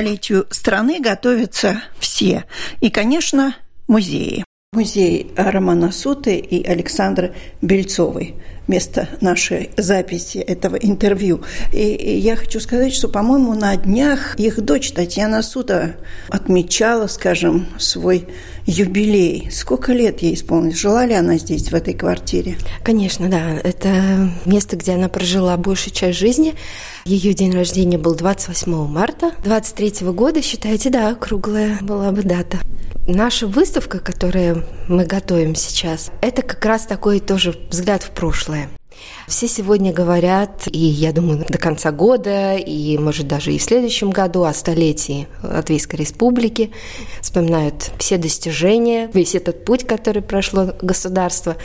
столетию 0.00 0.46
страны 0.48 0.98
готовятся 0.98 1.82
все. 1.98 2.46
И, 2.80 2.88
конечно, 2.88 3.54
музеи. 3.86 4.44
Музей 4.72 5.32
Романа 5.34 5.90
Суты 5.90 6.36
и 6.36 6.64
Александры 6.64 7.34
Бельцовой 7.60 8.36
место 8.68 9.08
нашей 9.20 9.70
записи 9.76 10.38
этого 10.38 10.76
интервью. 10.76 11.40
И 11.72 11.82
я 12.20 12.36
хочу 12.36 12.60
сказать, 12.60 12.94
что, 12.94 13.08
по-моему, 13.08 13.54
на 13.54 13.74
днях 13.74 14.38
их 14.38 14.60
дочь 14.60 14.92
Татьяна 14.92 15.42
Сута 15.42 15.96
отмечала, 16.28 17.08
скажем, 17.08 17.66
свой 17.80 18.28
юбилей. 18.64 19.48
Сколько 19.50 19.92
лет 19.92 20.22
ей 20.22 20.34
исполнилось? 20.34 20.78
Жила 20.78 21.04
ли 21.04 21.14
она 21.14 21.36
здесь, 21.36 21.72
в 21.72 21.74
этой 21.74 21.94
квартире? 21.94 22.56
Конечно, 22.84 23.28
да. 23.28 23.54
Это 23.64 24.30
место, 24.44 24.76
где 24.76 24.92
она 24.92 25.08
прожила 25.08 25.56
большую 25.56 25.92
часть 25.92 26.16
жизни. 26.16 26.54
Ее 27.04 27.34
день 27.34 27.52
рождения 27.52 27.98
был 27.98 28.14
28 28.14 28.86
марта 28.86 29.32
23 29.42 30.10
года. 30.12 30.40
Считайте, 30.42 30.90
да, 30.90 31.16
круглая 31.16 31.78
была 31.82 32.12
бы 32.12 32.22
дата. 32.22 32.58
Наша 33.12 33.48
выставка, 33.48 33.98
которую 33.98 34.64
мы 34.86 35.04
готовим 35.04 35.56
сейчас, 35.56 36.12
это 36.20 36.42
как 36.42 36.64
раз 36.64 36.86
такой 36.86 37.18
тоже 37.18 37.58
взгляд 37.68 38.04
в 38.04 38.10
прошлое. 38.10 38.68
Все 39.26 39.48
сегодня 39.48 39.92
говорят, 39.92 40.68
и 40.70 40.78
я 40.78 41.10
думаю, 41.10 41.44
до 41.48 41.58
конца 41.58 41.90
года, 41.90 42.54
и, 42.54 42.96
может, 42.98 43.26
даже 43.26 43.52
и 43.52 43.58
в 43.58 43.62
следующем 43.64 44.12
году 44.12 44.44
о 44.44 44.52
столетии 44.54 45.26
Латвийской 45.42 45.96
Республики. 45.96 46.70
Вспоминают 47.20 47.90
все 47.98 48.16
достижения, 48.16 49.10
весь 49.12 49.34
этот 49.34 49.64
путь, 49.64 49.84
который 49.84 50.22
прошло 50.22 50.68
государство 50.80 51.56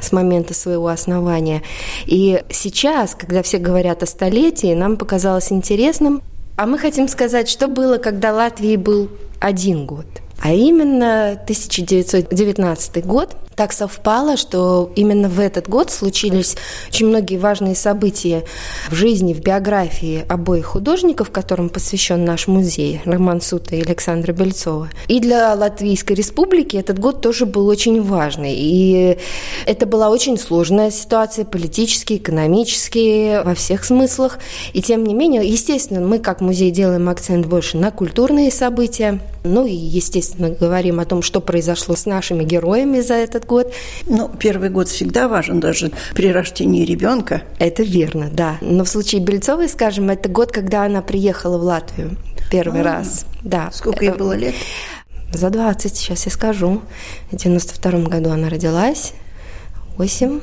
с 0.00 0.10
момента 0.10 0.54
своего 0.54 0.88
основания. 0.88 1.62
И 2.06 2.42
сейчас, 2.48 3.14
когда 3.14 3.42
все 3.42 3.58
говорят 3.58 4.02
о 4.02 4.06
столетии, 4.06 4.72
нам 4.72 4.96
показалось 4.96 5.52
интересным, 5.52 6.22
а 6.56 6.64
мы 6.64 6.78
хотим 6.78 7.08
сказать, 7.08 7.50
что 7.50 7.68
было, 7.68 7.98
когда 7.98 8.32
Латвии 8.32 8.76
был 8.76 9.10
один 9.38 9.84
год– 9.84 10.06
а 10.40 10.52
именно 10.52 11.32
1919 11.32 13.06
год. 13.06 13.36
Так 13.54 13.72
совпало, 13.72 14.36
что 14.36 14.90
именно 14.96 15.28
в 15.28 15.38
этот 15.38 15.68
год 15.68 15.92
случились 15.92 16.56
очень 16.88 17.06
многие 17.06 17.38
важные 17.38 17.76
события 17.76 18.42
в 18.90 18.94
жизни, 18.96 19.32
в 19.32 19.40
биографии 19.40 20.24
обоих 20.28 20.66
художников, 20.66 21.30
которым 21.30 21.68
посвящен 21.68 22.24
наш 22.24 22.48
музей, 22.48 23.00
Роман 23.04 23.40
Сута 23.40 23.76
и 23.76 23.82
Александра 23.82 24.32
Бельцова. 24.32 24.88
И 25.06 25.20
для 25.20 25.54
Латвийской 25.54 26.14
республики 26.14 26.76
этот 26.76 26.98
год 26.98 27.20
тоже 27.20 27.46
был 27.46 27.68
очень 27.68 28.02
важный. 28.02 28.56
И 28.56 29.18
это 29.66 29.86
была 29.86 30.10
очень 30.10 30.36
сложная 30.36 30.90
ситуация, 30.90 31.44
политически, 31.44 32.14
экономически, 32.14 33.40
во 33.44 33.54
всех 33.54 33.84
смыслах. 33.84 34.40
И 34.72 34.82
тем 34.82 35.04
не 35.04 35.14
менее, 35.14 35.48
естественно, 35.48 36.00
мы 36.00 36.18
как 36.18 36.40
музей 36.40 36.72
делаем 36.72 37.08
акцент 37.08 37.46
больше 37.46 37.76
на 37.76 37.92
культурные 37.92 38.50
события, 38.50 39.20
ну 39.44 39.64
и, 39.64 39.74
естественно, 39.74 40.23
говорим 40.38 41.00
о 41.00 41.04
том, 41.04 41.22
что 41.22 41.40
произошло 41.40 41.96
с 41.96 42.06
нашими 42.06 42.44
героями 42.44 43.00
за 43.00 43.14
этот 43.14 43.46
год. 43.46 43.72
Ну, 44.06 44.30
первый 44.38 44.70
год 44.70 44.88
всегда 44.88 45.28
важен, 45.28 45.60
даже 45.60 45.92
при 46.14 46.32
рождении 46.32 46.84
ребенка. 46.84 47.42
Это 47.58 47.82
верно, 47.82 48.30
да. 48.32 48.58
Но 48.60 48.84
в 48.84 48.88
случае 48.88 49.20
Бельцовой, 49.20 49.68
скажем, 49.68 50.10
это 50.10 50.28
год, 50.28 50.52
когда 50.52 50.84
она 50.84 51.02
приехала 51.02 51.58
в 51.58 51.62
Латвию 51.62 52.16
первый 52.50 52.82
а, 52.82 52.84
раз. 52.84 53.26
Да. 53.42 53.70
Сколько 53.72 54.04
ей 54.04 54.12
было 54.12 54.32
лет? 54.34 54.54
За 55.32 55.50
20, 55.50 55.96
сейчас 55.96 56.26
я 56.26 56.32
скажу. 56.32 56.82
В 57.30 57.36
92 57.36 58.08
году 58.08 58.30
она 58.30 58.48
родилась. 58.48 59.14
8, 59.96 60.40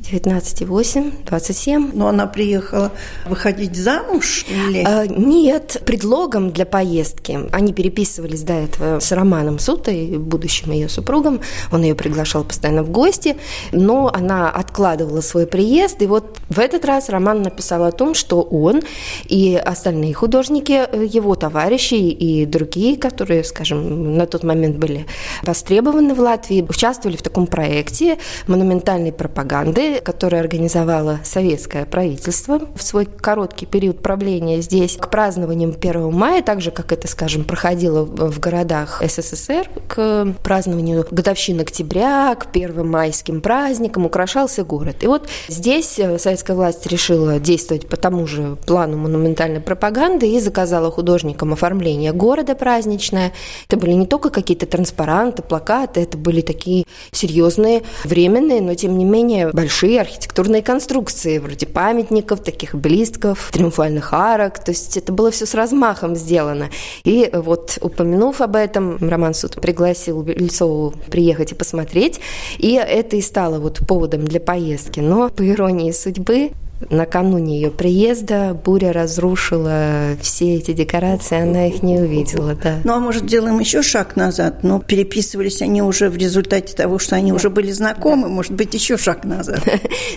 19,8, 0.00 1.24
27. 1.26 1.90
Но 1.92 2.08
она 2.08 2.26
приехала 2.26 2.92
выходить 3.26 3.76
замуж 3.76 4.44
или? 4.48 4.82
А, 4.86 5.06
нет, 5.06 5.82
предлогом 5.84 6.50
для 6.50 6.64
поездки. 6.64 7.38
Они 7.52 7.72
переписывались 7.72 8.42
до 8.42 8.54
этого 8.54 9.00
с 9.00 9.12
Романом 9.12 9.58
Сутой, 9.58 10.18
будущим 10.18 10.72
ее 10.72 10.88
супругом. 10.88 11.40
Он 11.72 11.82
ее 11.82 11.94
приглашал 11.94 12.44
постоянно 12.44 12.82
в 12.82 12.90
гости, 12.90 13.36
но 13.72 14.10
она 14.12 14.50
откладывала 14.50 15.20
свой 15.20 15.46
приезд. 15.46 16.00
И 16.00 16.06
вот 16.06 16.38
в 16.48 16.58
этот 16.58 16.84
раз 16.84 17.08
Роман 17.08 17.42
написал 17.42 17.84
о 17.84 17.92
том, 17.92 18.14
что 18.14 18.42
он 18.42 18.82
и 19.26 19.56
остальные 19.56 20.14
художники, 20.14 20.88
его 21.04 21.34
товарищи 21.34 21.94
и 21.94 22.46
другие, 22.46 22.96
которые, 22.96 23.44
скажем, 23.44 24.16
на 24.16 24.26
тот 24.26 24.44
момент 24.44 24.76
были 24.76 25.06
востребованы 25.42 26.14
в 26.14 26.20
Латвии, 26.20 26.64
участвовали 26.66 27.16
в 27.16 27.22
таком 27.22 27.46
проекте 27.46 28.18
монументальной 28.46 29.12
пропаганды, 29.12 29.87
которое 29.96 30.40
организовало 30.40 31.20
советское 31.24 31.84
правительство 31.84 32.60
в 32.74 32.82
свой 32.82 33.06
короткий 33.06 33.66
период 33.66 34.02
правления 34.02 34.60
здесь 34.60 34.96
к 34.96 35.10
празднованиям 35.10 35.74
1 35.78 36.12
мая, 36.12 36.42
так 36.42 36.60
же, 36.60 36.70
как 36.70 36.92
это, 36.92 37.08
скажем, 37.08 37.44
проходило 37.44 38.04
в 38.04 38.38
городах 38.38 39.02
СССР, 39.06 39.68
к 39.86 40.34
празднованию 40.42 41.06
годовщин 41.10 41.60
октября, 41.60 42.34
к 42.34 42.52
первым 42.52 42.90
майским 42.90 43.40
праздникам 43.40 44.06
украшался 44.06 44.64
город. 44.64 44.96
И 45.02 45.06
вот 45.06 45.28
здесь 45.48 45.98
э, 45.98 46.18
советская 46.18 46.56
власть 46.56 46.86
решила 46.86 47.38
действовать 47.38 47.88
по 47.88 47.96
тому 47.96 48.26
же 48.26 48.56
плану 48.66 48.98
монументальной 48.98 49.60
пропаганды 49.60 50.28
и 50.30 50.40
заказала 50.40 50.90
художникам 50.90 51.52
оформление 51.52 52.12
города 52.12 52.54
праздничное. 52.54 53.32
Это 53.66 53.76
были 53.76 53.92
не 53.92 54.06
только 54.06 54.30
какие-то 54.30 54.66
транспаранты, 54.66 55.42
плакаты, 55.42 56.00
это 56.00 56.18
были 56.18 56.40
такие 56.40 56.84
серьезные, 57.12 57.82
временные, 58.04 58.60
но 58.60 58.74
тем 58.74 58.98
не 58.98 59.04
менее 59.04 59.50
большие 59.52 59.77
большие 59.78 60.00
архитектурные 60.00 60.60
конструкции, 60.60 61.38
вроде 61.38 61.64
памятников, 61.64 62.42
таких 62.42 62.74
обелисков, 62.74 63.50
триумфальных 63.52 64.12
арок. 64.12 64.58
То 64.58 64.72
есть 64.72 64.96
это 64.96 65.12
было 65.12 65.30
все 65.30 65.46
с 65.46 65.54
размахом 65.54 66.16
сделано. 66.16 66.68
И 67.04 67.30
вот 67.32 67.78
упомянув 67.80 68.40
об 68.40 68.56
этом, 68.56 68.98
Роман 68.98 69.34
Суд 69.34 69.54
пригласил 69.60 70.20
Бельцову 70.22 70.94
приехать 71.08 71.52
и 71.52 71.54
посмотреть. 71.54 72.18
И 72.58 72.72
это 72.72 73.14
и 73.14 73.20
стало 73.20 73.60
вот 73.60 73.78
поводом 73.86 74.24
для 74.24 74.40
поездки. 74.40 74.98
Но 74.98 75.28
по 75.28 75.48
иронии 75.48 75.92
судьбы 75.92 76.50
Накануне 76.90 77.56
ее 77.56 77.70
приезда 77.70 78.54
буря 78.54 78.92
разрушила 78.92 80.16
все 80.22 80.54
эти 80.54 80.72
декорации, 80.72 81.40
она 81.40 81.66
их 81.66 81.82
не 81.82 81.98
увидела, 81.98 82.54
да. 82.54 82.78
Ну, 82.84 82.92
а 82.92 82.98
может, 83.00 83.26
делаем 83.26 83.58
еще 83.58 83.82
шаг 83.82 84.14
назад? 84.16 84.62
Ну, 84.62 84.80
переписывались 84.80 85.60
они 85.60 85.82
уже 85.82 86.08
в 86.08 86.16
результате 86.16 86.74
того, 86.74 86.98
что 86.98 87.16
они 87.16 87.30
да. 87.30 87.36
уже 87.36 87.50
были 87.50 87.72
знакомы, 87.72 88.28
да. 88.28 88.28
может 88.28 88.52
быть, 88.52 88.74
еще 88.74 88.96
шаг 88.96 89.24
назад? 89.24 89.62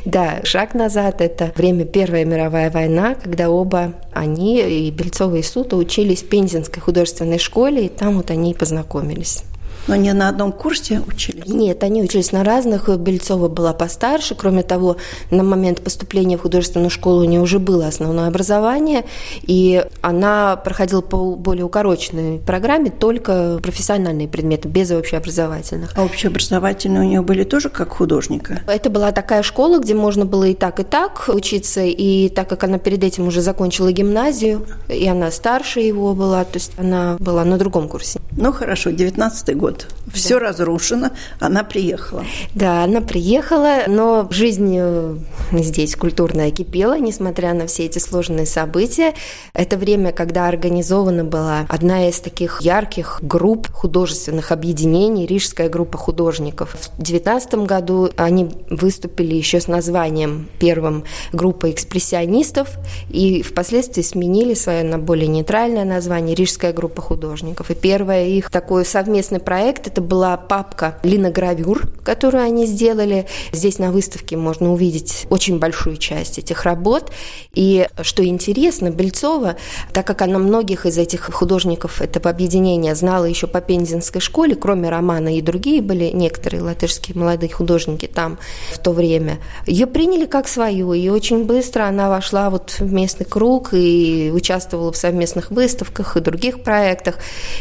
Да, 0.06 0.42
шаг 0.44 0.74
назад– 0.74 1.18
это 1.22 1.52
время 1.56 1.86
Первая 1.86 2.26
мировая 2.26 2.72
война, 2.72 3.16
когда 3.16 3.50
оба 3.50 3.94
они, 4.12 4.60
и 4.62 4.90
Бельцова 4.92 5.36
и 5.36 5.44
Сута, 5.44 5.76
учились 5.76 6.24
в 6.24 6.30
Пензенской 6.30 6.82
художественной 6.82 7.40
школе, 7.40 7.86
и 7.86 7.90
там 7.90 8.18
вот 8.18 8.32
они 8.32 8.52
и 8.52 8.56
познакомились. 8.56 9.44
Но 9.88 9.96
не 9.96 10.14
на 10.14 10.30
одном 10.30 10.52
курсе 10.52 11.02
учились? 11.08 11.48
Нет, 11.48 11.84
они 11.84 12.04
учились 12.04 12.32
на 12.32 12.44
разных. 12.44 12.90
Бельцова 12.98 13.48
была 13.48 13.74
постарше. 13.74 14.36
Кроме 14.36 14.64
того, 14.64 14.98
на 15.32 15.44
момент 15.44 15.82
поступления 15.82 16.38
в 16.38 16.42
художественную 16.42 16.90
школу 16.90 17.22
у 17.22 17.26
нее 17.26 17.42
уже 17.42 17.60
было 17.60 17.88
основное 17.88 18.28
образование, 18.28 19.06
и 19.42 19.86
она 20.02 20.56
проходила 20.56 21.02
по 21.02 21.36
более 21.36 21.66
укороченной 21.66 22.40
программе 22.40 22.90
только 22.90 23.60
профессиональные 23.62 24.28
предметы, 24.28 24.68
без 24.68 24.92
общеобразовательных. 24.92 25.94
А 25.96 26.04
общеобразовательные 26.04 27.02
у 27.02 27.06
нее 27.06 27.22
были 27.22 27.44
тоже 27.44 27.70
как 27.70 27.90
художника? 27.90 28.62
Это 28.68 28.90
была 28.90 29.12
такая 29.12 29.44
школа, 29.44 29.80
где 29.80 29.94
можно 29.94 30.26
было 30.26 30.46
и 30.46 30.54
так, 30.54 30.80
и 30.80 30.84
так 30.84 31.26
учиться, 31.28 31.82
и 31.82 32.30
так 32.30 32.48
как 32.50 32.64
она 32.64 32.78
перед 32.78 33.04
этим 33.04 33.28
уже 33.28 33.42
закончила 33.42 33.92
гимназию, 33.92 34.66
и 34.90 35.08
она 35.08 35.32
старше 35.32 35.80
его 35.80 36.14
была, 36.14 36.44
то 36.44 36.56
есть 36.56 36.74
она 36.78 37.18
была 37.20 37.44
на 37.46 37.58
другом 37.58 37.88
курсе. 37.88 38.20
Ну 38.32 38.52
хорошо, 38.52 38.92
19 38.92 39.58
год 39.58 39.71
год. 39.72 39.88
Все 40.14 40.40
да. 40.40 40.48
разрушено, 40.48 41.12
она 41.40 41.64
приехала. 41.64 42.26
Да, 42.54 42.84
она 42.84 43.02
приехала, 43.02 43.84
но 43.88 44.28
жизнь 44.30 44.76
э, 44.78 45.16
здесь 45.52 45.96
культурная 45.96 46.52
кипела, 46.52 46.98
несмотря 46.98 47.54
на 47.54 47.68
все 47.68 47.86
эти 47.86 48.00
сложные 48.00 48.46
события. 48.46 49.14
Это 49.54 49.78
время, 49.78 50.12
когда 50.12 50.48
организована 50.48 51.24
была 51.24 51.66
одна 51.70 52.10
из 52.10 52.20
таких 52.20 52.62
ярких 52.62 53.20
групп 53.22 53.72
художественных 53.72 54.52
объединений, 54.52 55.26
Рижская 55.26 55.70
группа 55.70 55.98
художников. 55.98 56.76
В 56.98 57.02
19 57.02 57.54
году 57.66 58.10
они 58.18 58.50
выступили 58.70 59.36
еще 59.36 59.62
с 59.62 59.68
названием 59.68 60.50
первым 60.60 61.06
группа 61.32 61.72
экспрессионистов 61.72 62.70
и 63.10 63.44
впоследствии 63.44 64.02
сменили 64.02 64.56
свое 64.56 64.84
на 64.84 64.98
более 64.98 65.28
нейтральное 65.28 65.86
название 65.86 66.36
Рижская 66.36 66.74
группа 66.74 67.02
художников. 67.02 67.72
И 67.72 67.76
первое 67.76 68.26
их 68.26 68.50
такой 68.50 68.84
совместный 68.84 69.40
проект 69.40 69.61
это 69.62 70.02
была 70.02 70.38
папка 70.38 70.98
линогравюр, 71.04 71.88
которую 72.04 72.44
они 72.44 72.66
сделали. 72.66 73.28
Здесь 73.52 73.80
на 73.80 73.92
выставке 73.92 74.38
можно 74.38 74.72
увидеть 74.72 75.28
очень 75.30 75.60
большую 75.60 75.98
часть 75.98 76.38
этих 76.38 76.64
работ. 76.64 77.12
И 77.54 77.88
что 78.02 78.26
интересно, 78.26 78.90
Бельцова, 78.90 79.56
так 79.94 80.08
как 80.08 80.22
она 80.22 80.40
многих 80.40 80.86
из 80.86 80.98
этих 80.98 81.32
художников 81.34 82.02
этого 82.02 82.30
объединения 82.30 82.96
знала 82.96 83.26
еще 83.26 83.48
по 83.48 83.62
Пензенской 83.62 84.22
школе, 84.22 84.56
кроме 84.56 84.90
романа 84.90 85.38
и 85.38 85.42
другие 85.42 85.82
были 85.82 86.12
некоторые 86.14 86.62
латышские 86.64 87.18
молодые 87.18 87.52
художники 87.52 88.08
там 88.08 88.38
в 88.74 88.80
то 88.80 88.92
время, 88.92 89.40
ее 89.66 89.88
приняли 89.88 90.26
как 90.26 90.48
свою, 90.48 90.94
и 90.94 91.10
очень 91.10 91.46
быстро 91.46 91.84
она 91.86 92.10
вошла 92.10 92.50
вот 92.50 92.76
в 92.80 92.92
местный 92.92 93.26
круг 93.26 93.74
и 93.74 94.32
участвовала 94.34 94.92
в 94.92 94.98
совместных 94.98 95.52
выставках 95.52 96.18
и 96.18 96.20
других 96.20 96.64
проектах. 96.64 97.18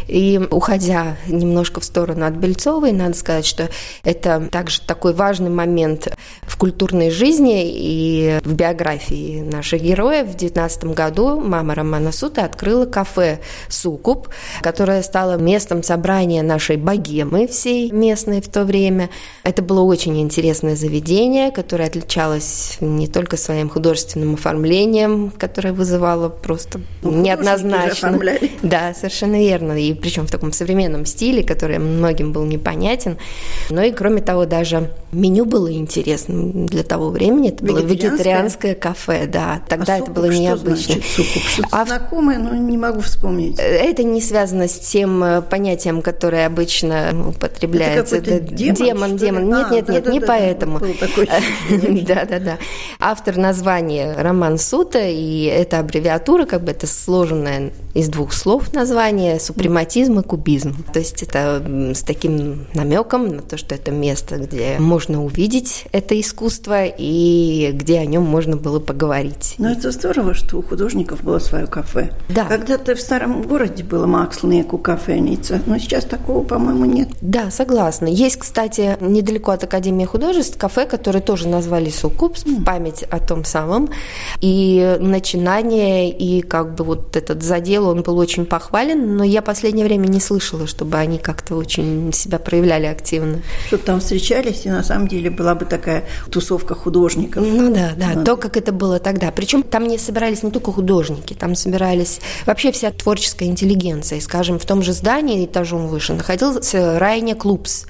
И 0.06 0.41
уходя 0.50 1.17
немножко 1.26 1.81
в 1.81 1.85
сторону 1.91 2.27
от 2.27 2.35
Бельцовой, 2.35 2.93
надо 2.93 3.15
сказать, 3.15 3.45
что 3.45 3.69
это 4.05 4.49
также 4.51 4.81
такой 4.81 5.13
важный 5.13 5.51
момент 5.51 6.09
в 6.43 6.57
культурной 6.57 7.11
жизни 7.11 7.65
и 7.67 8.39
в 8.45 8.53
биографии 8.55 9.41
наших 9.41 9.83
героев. 9.83 10.29
В 10.29 10.37
19 10.37 10.85
году 10.85 11.41
мама 11.41 11.75
Романа 11.75 12.13
Сута 12.13 12.45
открыла 12.45 12.87
кафе 12.87 13.41
«Сукуб», 13.69 14.29
которое 14.63 15.03
стало 15.03 15.37
местом 15.37 15.83
собрания 15.83 16.43
нашей 16.43 16.77
богемы 16.77 17.47
всей 17.49 17.91
местной 17.91 18.41
в 18.41 18.49
то 18.49 18.65
время. 18.65 19.11
Это 19.43 19.63
было 19.63 19.81
очень 19.81 20.21
интересное 20.21 20.77
заведение, 20.77 21.51
которое 21.51 21.87
отличалось 21.87 22.77
не 22.81 23.09
только 23.09 23.37
своим 23.37 23.69
художественным 23.69 24.35
оформлением, 24.35 25.33
которое 25.37 25.73
вызывало 25.73 26.29
просто 26.29 26.81
ну, 27.03 27.11
неоднозначно. 27.11 28.21
Да, 28.63 28.95
совершенно 28.95 29.39
верно. 29.41 29.73
И 29.73 29.95
причем 29.95 30.27
в 30.27 30.31
таком 30.31 30.53
современном 30.53 31.07
стиле, 31.07 31.43
который 31.43 31.79
многим 31.81 32.32
был 32.32 32.44
непонятен. 32.44 33.19
Но 33.71 33.82
и 33.82 33.93
кроме 33.93 34.21
того, 34.21 34.47
даже 34.47 34.91
меню 35.12 35.44
было 35.44 35.73
интересным 35.73 36.67
для 36.67 36.82
того 36.82 37.11
времени. 37.11 37.50
Это 37.50 37.65
было 37.65 37.79
вегетарианское 37.79 38.75
кафе, 38.75 39.27
да. 39.27 39.61
Тогда 39.69 39.94
а 39.94 39.99
это 39.99 40.11
было 40.11 40.27
необычно. 40.27 40.94
Значит, 40.94 41.67
а 41.71 41.85
знакомое, 41.85 42.38
но 42.38 42.55
не 42.55 42.79
могу 42.79 43.00
вспомнить. 43.00 43.59
Это 43.59 44.03
не 44.03 44.21
связано 44.21 44.69
с 44.69 44.79
тем 44.79 45.23
э, 45.23 45.43
понятием, 45.43 46.03
которое 46.03 46.47
обычно 46.47 47.12
употребляется. 47.29 48.17
Это 48.17 48.41
демон, 48.41 49.17
демон, 49.17 49.17
демон. 49.17 49.49
Нет, 49.49 49.67
а, 49.69 49.75
нет, 49.75 49.88
нет, 49.88 50.05
да, 50.05 50.12
не 50.12 50.21
да, 50.21 50.27
поэтому. 50.27 50.81
Да, 52.11 52.25
да, 52.25 52.38
да. 52.38 52.59
Автор 52.99 53.37
названия 53.37 54.15
Роман 54.17 54.59
Сута, 54.59 55.00
и 55.00 55.44
это 55.44 55.79
аббревиатура, 55.79 56.44
как 56.47 56.62
бы 56.62 56.73
это 56.73 56.87
сложенное 56.87 57.73
из 57.94 58.09
двух 58.09 58.32
слов 58.32 58.73
название 58.73 59.41
супрематизм 59.41 60.21
и 60.21 60.23
кубизм. 60.23 60.85
То 60.93 60.99
есть 60.99 61.23
это 61.23 61.62
с 61.94 62.02
таким 62.02 62.67
намеком 62.75 63.28
на 63.28 63.43
то, 63.43 63.56
что 63.56 63.75
это 63.75 63.90
место, 63.90 64.37
где 64.37 64.76
можно 64.78 65.25
увидеть 65.25 65.87
это 65.93 66.19
искусство 66.20 66.84
и 66.87 67.70
где 67.72 67.99
о 67.99 68.06
нем 68.06 68.22
можно 68.22 68.56
было 68.56 68.81
поговорить. 68.81 69.55
Ну, 69.58 69.69
это 69.69 69.90
здорово, 69.90 70.34
что 70.34 70.58
у 70.58 70.62
художников 70.62 71.22
было 71.22 71.38
свое 71.38 71.67
кафе. 71.67 72.11
Да. 72.28 72.44
Когда-то 72.44 72.94
в 72.94 73.00
старом 73.00 73.43
городе 73.43 73.84
было 73.84 74.06
Макслнеку 74.06 74.78
кафеница, 74.78 75.61
но 75.67 75.78
сейчас 75.78 76.05
такого, 76.05 76.44
по-моему, 76.44 76.84
нет. 76.84 77.08
Да, 77.20 77.50
согласна. 77.50 78.06
Есть, 78.06 78.37
кстати, 78.37 78.96
недалеко 79.00 79.52
от 79.52 79.64
Академии 79.64 80.05
художеств 80.05 80.58
кафе, 80.58 80.87
которое 80.87 81.20
тоже 81.20 81.49
назвали 81.49 81.90
Сукупс 81.90 82.44
в 82.44 82.64
память 82.64 83.02
о 83.05 83.19
том 83.19 83.44
самом. 83.44 83.90
И 84.40 84.96
начинание, 85.00 86.11
и 86.11 86.43
как 86.43 86.75
бы 86.75 86.84
вот 86.84 87.17
этот 87.17 87.43
задел, 87.43 87.88
он 87.88 88.02
был 88.02 88.19
очень 88.19 88.46
похвален, 88.46 89.17
но 89.17 89.25
я 89.25 89.43
последнее 89.43 89.87
время 89.87 90.06
не 90.06 90.20
слышала, 90.20 90.67
чтобы 90.67 90.96
они 90.96 91.19
как-то 91.19 91.55
очень 91.61 92.12
себя 92.12 92.39
проявляли 92.39 92.87
активно. 92.87 93.43
Чтобы 93.67 93.83
там 93.83 94.01
встречались, 94.01 94.67
и 94.67 94.71
на 94.71 94.83
самом 94.83 95.09
деле 95.09 95.31
была 95.31 95.55
бы 95.55 95.65
такая 95.65 96.05
тусовка 96.31 96.75
художников. 96.75 97.45
Ну 97.47 97.73
да, 97.73 97.93
да, 97.97 98.15
да. 98.15 98.25
то, 98.25 98.37
как 98.37 98.57
это 98.57 98.73
было 98.73 98.99
тогда. 98.99 99.31
Причем 99.31 99.62
там 99.62 99.87
не 99.87 99.99
собирались 99.99 100.43
не 100.43 100.51
только 100.51 100.73
художники, 100.73 101.35
там 101.35 101.55
собирались 101.55 102.21
вообще 102.47 102.73
вся 102.73 102.91
творческая 102.91 103.47
интеллигенция. 103.47 104.19
И, 104.19 104.21
скажем, 104.21 104.59
в 104.59 104.65
том 104.65 104.83
же 104.83 104.93
здании 104.93 105.45
этажом 105.45 105.87
выше 105.89 106.15
находился 106.15 106.99
Райне 106.99 107.35
Клубс. 107.35 107.87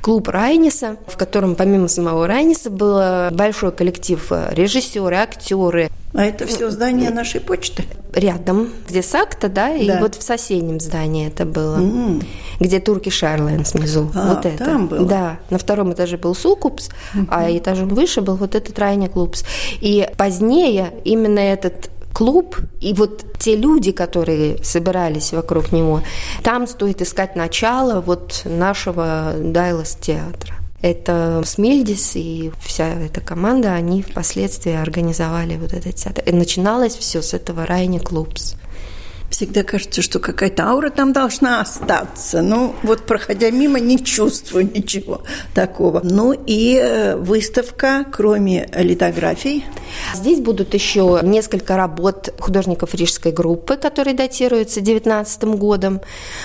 Клуб 0.00 0.28
Райниса, 0.28 0.96
в 1.06 1.16
котором 1.16 1.54
помимо 1.54 1.88
самого 1.88 2.26
Райниса 2.26 2.70
был 2.70 3.30
большой 3.30 3.72
коллектив 3.72 4.20
режиссеры, 4.52 5.16
актеры, 5.16 5.90
а 6.14 6.24
это 6.24 6.46
все 6.46 6.70
здание 6.70 7.10
нашей 7.10 7.40
почты? 7.40 7.84
Рядом, 8.12 8.70
где 8.88 9.02
Сакта, 9.02 9.48
да, 9.48 9.74
и 9.74 9.88
да. 9.88 9.98
вот 10.00 10.14
в 10.14 10.22
соседнем 10.22 10.78
здании 10.78 11.26
это 11.26 11.44
было, 11.44 11.78
mm. 11.78 12.24
где 12.60 12.78
Турки 12.78 13.08
Шарлайн 13.08 13.64
внизу. 13.64 14.10
А, 14.14 14.34
вот 14.34 14.46
это. 14.46 14.64
там 14.64 14.86
было? 14.86 15.06
Да, 15.06 15.38
на 15.50 15.58
втором 15.58 15.92
этаже 15.92 16.16
был 16.16 16.36
Сукупс, 16.36 16.88
mm-hmm. 16.88 17.26
а 17.30 17.58
этажом 17.58 17.88
выше 17.88 18.20
был 18.20 18.36
вот 18.36 18.54
этот 18.54 18.78
Райня 18.78 19.08
Клубс. 19.08 19.44
И 19.80 20.08
позднее 20.16 20.92
именно 21.04 21.40
этот 21.40 21.90
клуб, 22.12 22.56
и 22.80 22.94
вот 22.94 23.24
те 23.38 23.56
люди, 23.56 23.90
которые 23.90 24.62
собирались 24.62 25.32
вокруг 25.32 25.72
него, 25.72 26.02
там 26.44 26.68
стоит 26.68 27.02
искать 27.02 27.34
начало 27.34 28.00
вот 28.00 28.42
нашего 28.44 29.34
Дайлас 29.36 29.96
театра. 29.96 30.54
Это 30.84 31.40
Смильдис 31.46 32.14
и 32.14 32.52
вся 32.60 32.86
эта 32.88 33.22
команда, 33.22 33.72
они 33.72 34.02
впоследствии 34.02 34.74
организовали 34.74 35.56
вот 35.56 35.72
этот 35.72 35.94
театр. 35.94 36.22
И 36.26 36.30
начиналось 36.30 36.94
все 36.94 37.22
с 37.22 37.32
этого 37.32 37.64
Райни 37.64 37.96
Клубс. 37.96 38.56
Всегда 39.34 39.64
кажется, 39.64 40.00
что 40.00 40.20
какая-то 40.20 40.62
аура 40.62 40.90
там 40.90 41.12
должна 41.12 41.60
остаться. 41.60 42.40
Ну, 42.40 42.76
вот 42.84 43.04
проходя 43.04 43.50
мимо, 43.50 43.80
не 43.80 43.98
чувствую 43.98 44.70
ничего 44.72 45.22
такого. 45.54 46.00
Ну 46.04 46.32
и 46.32 46.80
э, 46.80 47.16
выставка, 47.16 48.06
кроме 48.12 48.68
литографий. 48.76 49.64
Здесь 50.14 50.38
будут 50.38 50.72
еще 50.72 51.18
несколько 51.24 51.76
работ 51.76 52.32
художников 52.38 52.94
рижской 52.94 53.32
группы, 53.32 53.76
которые 53.76 54.14
датируются 54.14 54.80
19 54.80 55.42
годом. 55.56 56.00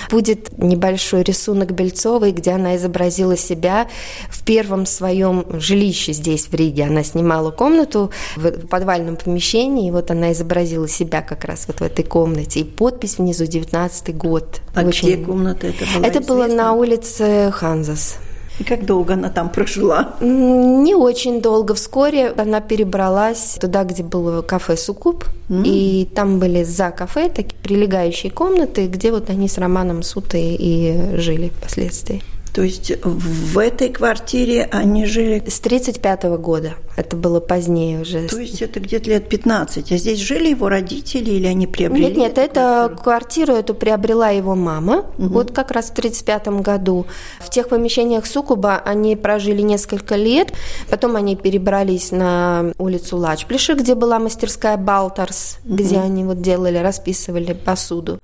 Будет 0.09 0.57
небольшой 0.57 1.21
рисунок 1.21 1.73
Бельцовой, 1.73 2.31
где 2.31 2.53
она 2.53 2.75
изобразила 2.75 3.37
себя 3.37 3.87
в 4.31 4.43
первом 4.43 4.87
своем 4.87 5.45
жилище 5.59 6.13
здесь, 6.13 6.47
в 6.47 6.55
Риге. 6.55 6.85
Она 6.85 7.03
снимала 7.03 7.51
комнату 7.51 8.11
в 8.35 8.65
подвальном 8.65 9.15
помещении, 9.15 9.89
и 9.89 9.91
вот 9.91 10.09
она 10.09 10.31
изобразила 10.31 10.87
себя 10.87 11.21
как 11.21 11.45
раз 11.45 11.67
вот 11.67 11.81
в 11.81 11.83
этой 11.83 12.03
комнате. 12.03 12.61
И 12.61 12.78
подпись 12.79 13.17
внизу 13.17 13.45
19 13.45 14.15
год. 14.15 14.61
А 14.73 14.83
Очень... 14.83 15.07
где 15.09 15.17
комната 15.17 15.67
это 15.67 15.83
была? 15.93 16.07
Это 16.07 16.19
известно? 16.19 16.33
было 16.33 16.47
на 16.47 16.73
улице 16.73 17.51
Ханзас. 17.51 18.17
И 18.59 18.63
как 18.63 18.85
долго 18.85 19.13
она 19.15 19.29
там 19.29 19.49
прожила? 19.49 20.15
Не 20.21 20.95
очень 20.95 21.41
долго. 21.41 21.73
Вскоре 21.73 22.29
она 22.37 22.61
перебралась 22.61 23.57
туда, 23.59 23.83
где 23.83 24.01
было 24.01 24.41
кафе 24.41 24.77
Сукуб. 24.77 25.25
Mm. 25.49 25.63
И 25.65 26.05
там 26.15 26.39
были 26.39 26.63
за 26.63 26.91
кафе 26.91 27.29
такие 27.29 27.55
прилегающие 27.61 28.31
комнаты, 28.31 28.87
где 28.87 29.11
вот 29.11 29.29
они 29.29 29.49
с 29.49 29.57
Романом 29.57 30.01
Сутой 30.01 30.55
и 30.57 31.17
жили 31.17 31.49
впоследствии. 31.49 32.21
То 32.53 32.63
есть 32.63 32.91
в 33.03 33.57
этой 33.57 33.89
квартире 33.89 34.67
они 34.71 35.05
жили... 35.05 35.43
С 35.47 35.59
35 35.59 36.23
-го 36.25 36.37
года. 36.37 36.73
Это 36.99 37.15
было 37.15 37.39
позднее 37.39 38.01
уже. 38.01 38.27
То 38.27 38.39
есть 38.39 38.61
это 38.61 38.81
где-то 38.81 39.09
лет 39.09 39.29
15. 39.29 39.91
А 39.91 39.97
здесь 39.97 40.19
жили 40.19 40.49
его 40.49 40.67
родители 40.67 41.31
или 41.31 41.47
они 41.47 41.65
приобрели? 41.65 42.07
Нет, 42.07 42.17
нет, 42.17 42.37
эту 42.37 42.59
это 42.59 42.97
квартиру 43.01 43.53
эту 43.53 43.73
приобрела 43.73 44.29
его 44.29 44.55
мама. 44.55 45.05
Угу. 45.17 45.27
Вот 45.29 45.51
как 45.51 45.71
раз 45.71 45.91
в 45.91 45.93
35 45.93 46.47
году. 46.61 47.05
В 47.39 47.49
тех 47.49 47.69
помещениях 47.69 48.25
Сукуба 48.25 48.81
они 48.83 49.15
прожили 49.15 49.61
несколько 49.61 50.15
лет. 50.15 50.51
Потом 50.89 51.15
они 51.15 51.37
перебрались 51.37 52.11
на 52.11 52.73
улицу 52.77 53.17
Лачплиша, 53.17 53.75
где 53.75 53.95
была 53.95 54.19
мастерская 54.19 54.75
Балтарс, 54.75 55.59
угу. 55.63 55.75
где 55.75 55.99
они 55.99 56.25
вот 56.25 56.41
делали, 56.41 56.79
расписывали 56.79 57.53
посуду. 57.53 58.19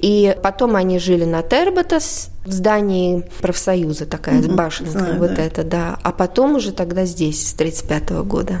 И 0.00 0.36
потом 0.42 0.74
они 0.74 0.98
жили 0.98 1.24
на 1.24 1.42
Тербатас, 1.42 2.30
в 2.46 2.52
здании 2.52 3.24
профсоюза 3.40 4.06
такая 4.06 4.40
угу, 4.40 4.54
башенка, 4.54 4.90
знаю, 4.92 5.18
вот 5.18 5.34
да. 5.34 5.42
это, 5.42 5.64
да. 5.64 5.98
А 6.02 6.12
потом 6.12 6.54
уже 6.56 6.72
тогда 6.72 7.04
здесь, 7.04 7.48
с 7.48 7.54
35 7.54 8.02
-го 8.10 8.24
года. 8.24 8.60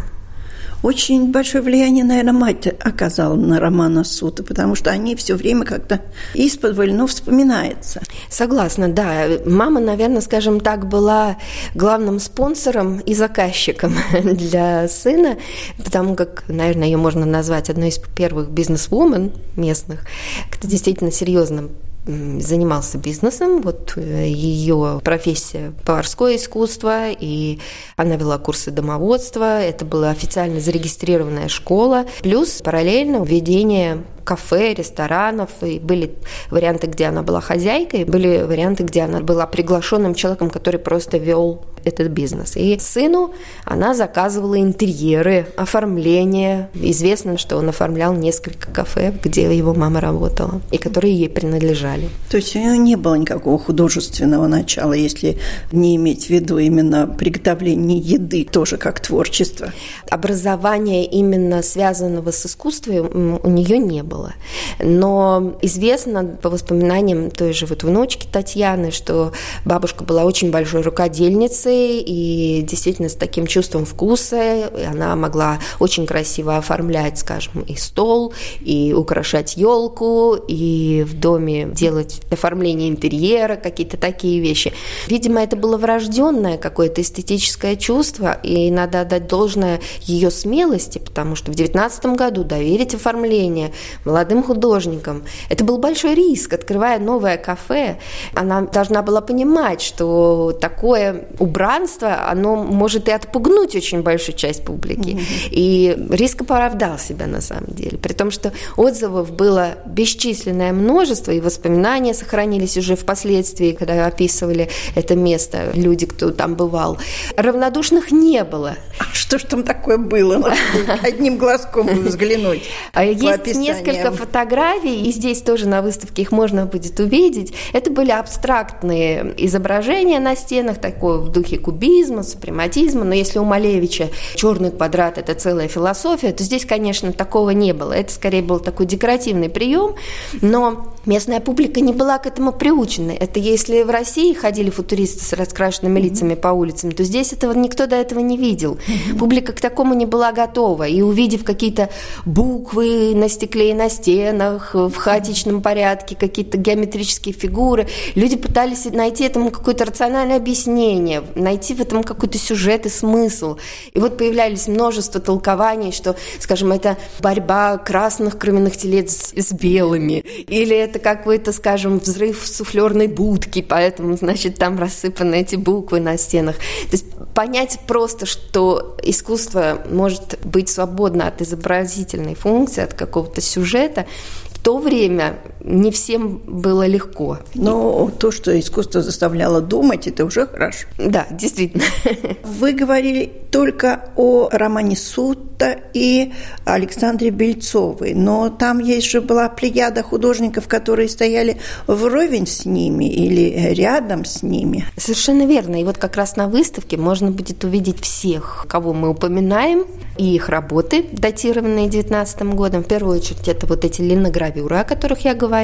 очень 0.82 1.32
большое 1.32 1.62
влияние, 1.64 2.04
наверное, 2.04 2.32
мать 2.32 2.66
оказала 2.66 3.34
на 3.34 3.58
Романа 3.58 4.04
Сута, 4.04 4.42
потому 4.42 4.74
что 4.74 4.90
они 4.90 5.16
все 5.16 5.34
время 5.34 5.64
как-то 5.64 6.00
из-под 6.34 6.76
ну, 6.76 7.06
вспоминается. 7.06 8.02
Согласна, 8.28 8.88
да. 8.88 9.26
Мама, 9.46 9.80
наверное, 9.80 10.20
скажем 10.20 10.60
так, 10.60 10.86
была 10.86 11.38
главным 11.74 12.20
спонсором 12.20 12.98
и 12.98 13.14
заказчиком 13.14 13.94
для 14.22 14.88
сына, 14.88 15.38
потому 15.82 16.14
как, 16.14 16.44
наверное, 16.48 16.86
ее 16.86 16.98
можно 16.98 17.24
назвать 17.24 17.70
одной 17.70 17.88
из 17.88 17.98
первых 17.98 18.50
бизнес-вумен 18.50 19.32
местных, 19.56 20.04
кто 20.50 20.68
действительно 20.68 21.10
серьезно 21.10 21.68
занимался 22.06 22.98
бизнесом. 22.98 23.62
Вот 23.62 23.94
э, 23.96 24.28
ее 24.28 25.00
профессия 25.02 25.72
поварское 25.84 26.36
искусство, 26.36 27.10
и 27.10 27.58
она 27.96 28.16
вела 28.16 28.38
курсы 28.38 28.70
домоводства. 28.70 29.60
Это 29.60 29.84
была 29.84 30.10
официально 30.10 30.60
зарегистрированная 30.60 31.48
школа. 31.48 32.06
Плюс 32.22 32.62
параллельно 32.62 33.24
введение 33.24 34.04
кафе, 34.24 34.74
ресторанов, 34.74 35.50
и 35.62 35.78
были 35.78 36.14
варианты, 36.50 36.88
где 36.88 37.06
она 37.06 37.22
была 37.22 37.40
хозяйкой, 37.40 38.04
были 38.04 38.42
варианты, 38.42 38.82
где 38.82 39.02
она 39.02 39.20
была 39.20 39.46
приглашенным 39.46 40.14
человеком, 40.14 40.50
который 40.50 40.80
просто 40.80 41.18
вел 41.18 41.64
этот 41.86 42.08
бизнес. 42.08 42.56
И 42.56 42.78
сыну 42.78 43.32
она 43.64 43.94
заказывала 43.94 44.60
интерьеры, 44.60 45.46
оформление. 45.56 46.68
Известно, 46.74 47.38
что 47.38 47.56
он 47.56 47.68
оформлял 47.68 48.12
несколько 48.14 48.70
кафе, 48.70 49.14
где 49.22 49.56
его 49.56 49.72
мама 49.72 50.00
работала, 50.00 50.60
и 50.70 50.78
которые 50.78 51.14
ей 51.14 51.28
принадлежали. 51.28 52.08
То 52.30 52.36
есть 52.36 52.54
у 52.56 52.58
нее 52.58 52.76
не 52.76 52.96
было 52.96 53.14
никакого 53.14 53.58
художественного 53.58 54.48
начала, 54.48 54.92
если 54.92 55.38
не 55.72 55.96
иметь 55.96 56.26
в 56.26 56.30
виду 56.30 56.58
именно 56.58 57.06
приготовление 57.06 57.98
еды, 57.98 58.44
тоже 58.44 58.76
как 58.76 59.00
творчество. 59.00 59.72
Образования 60.10 61.06
именно 61.06 61.62
связанного 61.62 62.32
с 62.32 62.44
искусством 62.44 63.40
у 63.42 63.48
нее 63.48 63.78
не 63.78 64.02
было 64.02 64.16
было. 64.16 64.32
Но 64.80 65.56
известно 65.62 66.24
по 66.24 66.50
воспоминаниям 66.50 67.30
той 67.30 67.52
же 67.52 67.66
вот 67.66 67.82
внучки 67.82 68.26
Татьяны, 68.30 68.90
что 68.90 69.32
бабушка 69.64 70.04
была 70.04 70.24
очень 70.24 70.50
большой 70.50 70.82
рукодельницей 70.82 71.75
и 71.76 72.62
действительно 72.62 73.08
с 73.08 73.14
таким 73.14 73.46
чувством 73.46 73.84
вкуса. 73.84 74.70
Она 74.86 75.16
могла 75.16 75.58
очень 75.80 76.06
красиво 76.06 76.56
оформлять, 76.56 77.18
скажем, 77.18 77.62
и 77.62 77.76
стол, 77.76 78.32
и 78.60 78.92
украшать 78.92 79.56
елку, 79.56 80.34
и 80.34 81.04
в 81.06 81.18
доме 81.18 81.68
делать 81.72 82.22
оформление 82.30 82.88
интерьера, 82.88 83.56
какие-то 83.56 83.96
такие 83.96 84.40
вещи. 84.40 84.72
Видимо, 85.08 85.42
это 85.42 85.56
было 85.56 85.76
врожденное 85.76 86.58
какое-то 86.58 87.00
эстетическое 87.00 87.76
чувство, 87.76 88.38
и 88.42 88.70
надо 88.70 89.00
отдать 89.00 89.26
должное 89.26 89.80
ее 90.02 90.30
смелости, 90.30 90.98
потому 90.98 91.36
что 91.36 91.50
в 91.52 91.54
19 91.54 92.06
году 92.16 92.44
доверить 92.44 92.94
оформление 92.94 93.72
молодым 94.04 94.42
художникам. 94.42 95.24
Это 95.48 95.64
был 95.64 95.78
большой 95.78 96.14
риск, 96.14 96.52
открывая 96.52 96.98
новое 96.98 97.36
кафе. 97.36 97.98
Она 98.34 98.62
должна 98.62 99.02
была 99.02 99.20
понимать, 99.20 99.80
что 99.80 100.56
такое 100.60 101.26
убранство, 101.66 102.28
оно 102.28 102.56
может 102.56 103.08
и 103.08 103.12
отпугнуть 103.12 103.74
очень 103.74 104.02
большую 104.02 104.36
часть 104.36 104.64
публики. 104.64 105.10
Mm-hmm. 105.10 105.48
И 105.50 105.96
риск 106.10 106.42
оправдал 106.42 106.98
себя 106.98 107.26
на 107.26 107.40
самом 107.40 107.74
деле. 107.74 107.98
При 107.98 108.12
том, 108.12 108.30
что 108.30 108.52
отзывов 108.76 109.32
было 109.32 109.74
бесчисленное 109.86 110.72
множество, 110.72 111.32
и 111.32 111.40
воспоминания 111.40 112.14
сохранились 112.14 112.76
уже 112.76 112.96
впоследствии, 112.96 113.72
когда 113.72 114.06
описывали 114.06 114.68
это 114.94 115.14
место, 115.16 115.70
люди, 115.74 116.06
кто 116.06 116.30
там 116.30 116.54
бывал. 116.54 116.98
Равнодушных 117.36 118.12
не 118.12 118.44
было. 118.44 118.76
А 118.98 119.04
что 119.14 119.38
ж 119.38 119.42
там 119.42 119.62
такое 119.62 119.98
было? 119.98 120.54
Одним 121.02 121.36
глазком 121.38 121.86
взглянуть. 122.04 122.62
А 122.92 123.04
есть 123.04 123.56
несколько 123.56 123.86
несколько 123.86 124.12
фотографий, 124.12 125.08
и 125.08 125.12
здесь 125.12 125.42
тоже 125.42 125.68
на 125.68 125.82
выставке 125.82 126.22
их 126.22 126.32
можно 126.32 126.66
будет 126.66 126.98
увидеть. 127.00 127.54
Это 127.72 127.90
были 127.90 128.10
абстрактные 128.10 129.34
изображения 129.38 130.20
на 130.20 130.36
стенах, 130.36 130.78
такое 130.78 131.18
в 131.18 131.30
духе 131.30 131.45
кубизма, 131.54 132.24
супрематизма. 132.24 133.04
Но 133.04 133.14
если 133.14 133.38
у 133.38 133.44
Малевича 133.44 134.10
черный 134.34 134.72
квадрат– 134.72 135.18
это 135.18 135.34
целая 135.34 135.68
философия, 135.68 136.32
то 136.32 136.42
здесь, 136.42 136.66
конечно, 136.66 137.12
такого 137.12 137.50
не 137.50 137.72
было. 137.72 137.92
Это 137.92 138.12
скорее 138.12 138.42
был 138.42 138.58
такой 138.58 138.86
декоративный 138.86 139.48
прием, 139.48 139.94
но 140.42 140.92
местная 141.06 141.40
публика 141.40 141.80
не 141.80 141.92
была 141.92 142.18
к 142.18 142.26
этому 142.26 142.52
приучена. 142.52 143.12
Это 143.12 143.38
если 143.38 143.82
в 143.82 143.90
России 143.90 144.34
ходили 144.34 144.70
футуристы 144.70 145.24
с 145.24 145.32
раскрашенными 145.32 146.00
лицами 146.00 146.34
по 146.34 146.48
улицам, 146.48 146.92
то 146.92 147.04
здесь 147.04 147.32
этого 147.32 147.52
никто 147.52 147.86
до 147.86 147.96
этого 147.96 148.18
не 148.18 148.36
видел. 148.36 148.78
Публика 149.18 149.52
к 149.52 149.60
такому 149.60 149.94
не 149.94 150.06
была 150.06 150.32
готова. 150.32 150.86
И 150.86 151.02
увидев 151.02 151.44
какие-то 151.44 151.90
буквы 152.24 153.14
на 153.14 153.28
стекле 153.28 153.70
и 153.70 153.74
на 153.74 153.88
стенах 153.88 154.74
в 154.74 154.94
хаотичном 154.94 155.62
порядке, 155.62 156.16
какие-то 156.16 156.58
геометрические 156.58 157.34
фигуры. 157.34 157.86
Люди 158.14 158.36
пытались 158.36 158.84
найти 158.86 159.24
этому 159.24 159.50
какое-то 159.50 159.84
рациональное 159.84 160.36
объяснение, 160.36 161.22
найти 161.36 161.74
в 161.74 161.80
этом 161.80 162.02
какой-то 162.02 162.38
сюжет 162.38 162.86
и 162.86 162.88
смысл. 162.88 163.56
И 163.92 163.98
вот 163.98 164.18
появлялись 164.18 164.68
множество 164.68 165.20
толкований, 165.20 165.92
что, 165.92 166.16
скажем, 166.38 166.72
это 166.72 166.96
борьба 167.20 167.78
красных 167.78 168.38
кровяных 168.38 168.76
телец 168.76 169.32
с 169.34 169.52
белыми, 169.52 170.24
или 170.48 170.76
это 170.76 170.98
какой-то, 170.98 171.52
скажем, 171.52 171.98
взрыв 171.98 172.46
суфлерной 172.46 173.08
будки, 173.08 173.62
поэтому, 173.62 174.16
значит, 174.16 174.56
там 174.56 174.78
рассыпаны 174.78 175.36
эти 175.36 175.56
буквы 175.56 176.00
на 176.00 176.18
стенах. 176.18 176.56
То 176.56 176.92
есть 176.92 177.06
понять 177.34 177.78
просто, 177.86 178.26
что 178.26 178.96
искусство 179.02 179.82
может 179.90 180.38
быть 180.44 180.68
свободно 180.68 181.28
от 181.28 181.42
изобразительной 181.42 182.34
функции, 182.34 182.82
от 182.82 182.94
какого-то 182.94 183.40
сюжета, 183.40 184.06
в 184.50 184.60
то 184.62 184.78
время 184.78 185.38
не 185.66 185.90
всем 185.90 186.38
было 186.46 186.86
легко. 186.86 187.40
Но 187.54 188.10
то, 188.18 188.30
что 188.30 188.58
искусство 188.58 189.02
заставляло 189.02 189.60
думать, 189.60 190.06
это 190.06 190.24
уже 190.24 190.46
хорошо. 190.46 190.86
Да, 190.96 191.26
действительно. 191.30 191.84
Вы 192.44 192.72
говорили 192.72 193.32
только 193.50 194.10
о 194.16 194.48
романе 194.50 194.96
Сута 194.96 195.78
и 195.92 196.32
Александре 196.64 197.30
Бельцовой, 197.30 198.14
но 198.14 198.48
там 198.48 198.78
есть 198.78 199.10
же 199.10 199.20
была 199.20 199.48
плеяда 199.48 200.02
художников, 200.02 200.68
которые 200.68 201.08
стояли 201.08 201.58
вровень 201.86 202.46
с 202.46 202.64
ними 202.64 203.06
или 203.06 203.74
рядом 203.74 204.24
с 204.24 204.42
ними. 204.42 204.84
Совершенно 204.96 205.46
верно. 205.46 205.80
И 205.80 205.84
вот 205.84 205.98
как 205.98 206.16
раз 206.16 206.36
на 206.36 206.48
выставке 206.48 206.96
можно 206.96 207.30
будет 207.30 207.64
увидеть 207.64 208.00
всех, 208.00 208.66
кого 208.68 208.92
мы 208.92 209.08
упоминаем, 209.08 209.86
и 210.16 210.34
их 210.34 210.48
работы, 210.48 211.06
датированные 211.12 211.88
19 211.88 212.42
годом. 212.54 212.84
В 212.84 212.88
первую 212.88 213.18
очередь 213.18 213.48
это 213.48 213.66
вот 213.66 213.84
эти 213.84 214.00
линогравюры, 214.00 214.76
о 214.76 214.84
которых 214.84 215.24
я 215.24 215.34
говорила, 215.34 215.55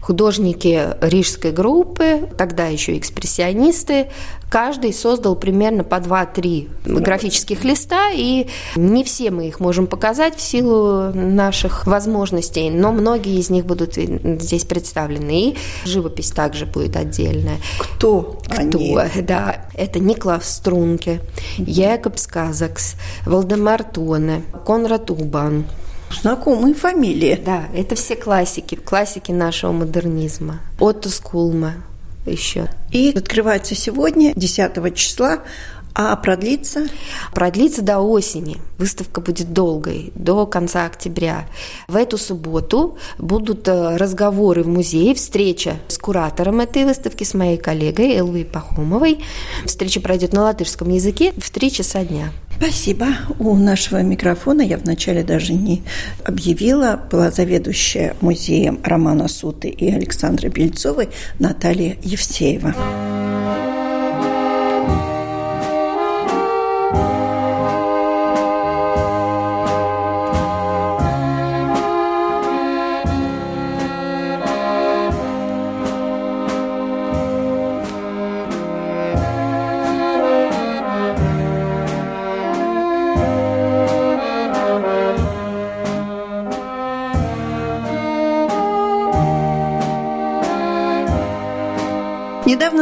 художники 0.00 0.88
рижской 1.00 1.52
группы, 1.52 2.28
тогда 2.36 2.66
еще 2.66 2.96
экспрессионисты, 2.96 4.08
каждый 4.50 4.92
создал 4.92 5.36
примерно 5.36 5.84
по 5.84 5.96
2-3 5.96 7.00
графических 7.00 7.64
листа, 7.64 8.10
и 8.12 8.48
не 8.76 9.04
все 9.04 9.30
мы 9.30 9.48
их 9.48 9.60
можем 9.60 9.86
показать 9.86 10.36
в 10.36 10.40
силу 10.40 11.12
наших 11.12 11.86
возможностей, 11.86 12.70
но 12.70 12.92
многие 12.92 13.38
из 13.38 13.50
них 13.50 13.66
будут 13.66 13.94
здесь 13.94 14.64
представлены. 14.64 15.50
И 15.50 15.56
живопись 15.84 16.30
также 16.30 16.66
будет 16.66 16.96
отдельная. 16.96 17.58
Кто? 17.78 18.40
Кто? 18.44 18.60
Они? 18.60 18.98
Да, 19.22 19.66
это 19.74 19.98
Никлав 19.98 20.44
Струнке, 20.44 21.20
Якобс 21.58 22.26
Казакс, 22.26 22.94
Валдемар 23.26 23.82
Тоне, 23.84 24.42
Конрад 24.64 25.10
Убан, 25.10 25.64
Знакомые 26.10 26.74
фамилии. 26.74 27.40
Да, 27.44 27.64
это 27.74 27.94
все 27.94 28.16
классики, 28.16 28.74
классики 28.74 29.32
нашего 29.32 29.72
модернизма. 29.72 30.60
Отто 30.78 31.08
Скулма 31.08 31.74
еще. 32.26 32.68
И 32.90 33.12
открывается 33.16 33.74
сегодня, 33.74 34.32
10 34.34 34.94
числа, 34.94 35.42
а 35.98 36.14
продлится? 36.16 36.88
Продлится 37.32 37.80
до 37.80 38.00
осени. 38.00 38.58
Выставка 38.76 39.22
будет 39.22 39.54
долгой, 39.54 40.12
до 40.14 40.46
конца 40.46 40.84
октября. 40.84 41.46
В 41.88 41.96
эту 41.96 42.18
субботу 42.18 42.98
будут 43.16 43.66
э, 43.66 43.96
разговоры 43.96 44.62
в 44.62 44.68
музее, 44.68 45.14
встреча 45.14 45.76
с 45.88 45.96
куратором 45.96 46.60
этой 46.60 46.84
выставки, 46.84 47.24
с 47.24 47.32
моей 47.32 47.56
коллегой 47.56 48.14
Элвой 48.14 48.44
Пахомовой. 48.44 49.24
Встреча 49.64 50.02
пройдет 50.02 50.34
на 50.34 50.42
латышском 50.42 50.90
языке 50.90 51.32
в 51.38 51.48
три 51.50 51.72
часа 51.72 52.04
дня. 52.04 52.30
Спасибо. 52.56 53.06
У 53.38 53.54
нашего 53.54 54.02
микрофона 54.02 54.62
я 54.62 54.78
вначале 54.78 55.22
даже 55.22 55.52
не 55.52 55.82
объявила, 56.24 57.00
была 57.10 57.30
заведующая 57.30 58.16
музеем 58.20 58.80
Романа 58.82 59.28
Суты 59.28 59.68
и 59.68 59.92
Александры 59.92 60.48
Бельцовой 60.48 61.10
Наталья 61.38 61.96
Евсеева. 62.02 62.74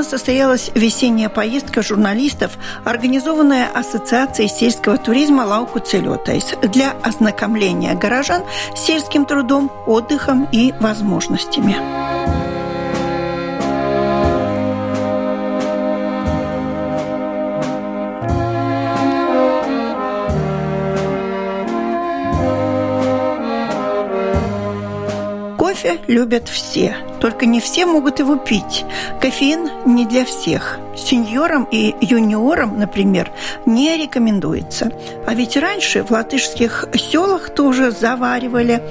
Состоялась 0.04 0.70
весенняя 0.74 1.28
поездка 1.28 1.82
журналистов, 1.82 2.52
организованная 2.84 3.66
Ассоциацией 3.74 4.48
сельского 4.48 4.96
туризма 4.96 5.42
«Lauku 5.42 5.80
ceļotājs» 5.80 6.54
для 6.62 6.92
ознакомления 7.02 7.94
горожан 7.94 8.44
с 8.76 8.80
сельским 8.80 9.24
трудом, 9.24 9.70
отдыхом 9.86 10.48
и 10.52 10.72
возможностями. 10.80 11.76
Кофе 25.58 25.98
любят 26.06 26.48
все, 26.48 26.96
только 27.24 27.46
не 27.46 27.58
все 27.58 27.86
могут 27.86 28.18
его 28.18 28.36
пить. 28.36 28.84
Кофеин 29.18 29.70
не 29.86 30.04
для 30.04 30.26
всех. 30.26 30.78
Сеньорам 30.94 31.66
и 31.70 31.94
юниорам, 32.02 32.78
например, 32.78 33.32
не 33.64 33.96
рекомендуется. 33.96 34.92
А 35.26 35.32
ведь 35.32 35.56
раньше 35.56 36.04
в 36.04 36.10
латышских 36.10 36.84
селах 36.92 37.54
тоже 37.54 37.92
заваривали 37.92 38.82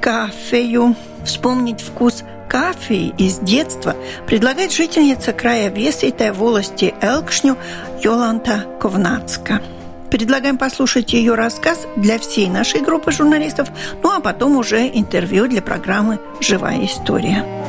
кафею. 0.00 0.96
Вспомнить 1.24 1.80
вкус 1.80 2.24
кафе 2.48 3.12
из 3.18 3.38
детства 3.38 3.94
предлагает 4.26 4.72
жительница 4.72 5.32
края 5.32 5.70
Весейтой 5.70 6.32
волости 6.32 6.92
Элкшню 7.00 7.56
Йоланта 8.02 8.64
Ковнацка. 8.80 9.62
Предлагаем 10.10 10.58
послушать 10.58 11.12
ее 11.12 11.34
рассказ 11.34 11.86
для 11.94 12.18
всей 12.18 12.48
нашей 12.48 12.80
группы 12.80 13.12
журналистов, 13.12 13.68
ну 14.02 14.10
а 14.10 14.18
потом 14.18 14.56
уже 14.56 14.88
интервью 14.88 15.46
для 15.46 15.62
программы 15.62 16.18
«Живая 16.40 16.84
история». 16.84 17.65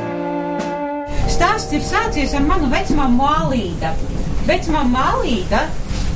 Stāsts 1.68 1.84
ir 1.84 1.84
sācies 1.84 2.34
ar 2.38 2.44
manu 2.48 2.68
vecmāmu 2.72 3.18
Mālīdu. 3.20 3.90
Vecmāma 4.48 4.88
Mālīda 4.94 5.66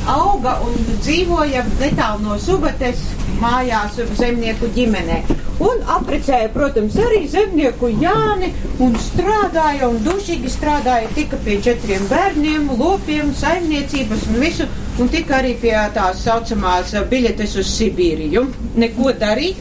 auga 0.07 0.53
un 0.63 0.77
dzīvoja 1.03 1.65
netālu 1.81 2.23
no 2.23 2.37
Subates 2.39 3.01
mājās 3.41 3.97
zemnieku 4.15 4.69
ģimenē. 4.77 5.17
Un 5.59 5.83
aprecēja, 5.91 6.53
protams, 6.55 6.95
arī 7.03 7.25
zemnieku 7.33 7.91
Jāni 7.99 8.53
un 8.79 8.95
strādāja 8.95 9.91
un 9.91 9.99
dušīgi 10.07 10.53
strādāja, 10.55 11.11
tika 11.19 11.41
pie 11.43 11.59
četriem 11.67 12.07
bērniem, 12.07 12.71
lopiem, 12.79 13.35
saimniecības 13.35 14.29
un 14.31 14.39
visu, 14.45 14.71
un 15.03 15.11
tika 15.11 15.41
arī 15.41 15.57
pie 15.59 15.75
tās 15.91 16.23
saucamās 16.29 16.95
biļetes 17.11 17.59
uz 17.59 17.75
Sibīriju. 17.75 18.47
Neko 18.79 19.11
darīt. 19.19 19.59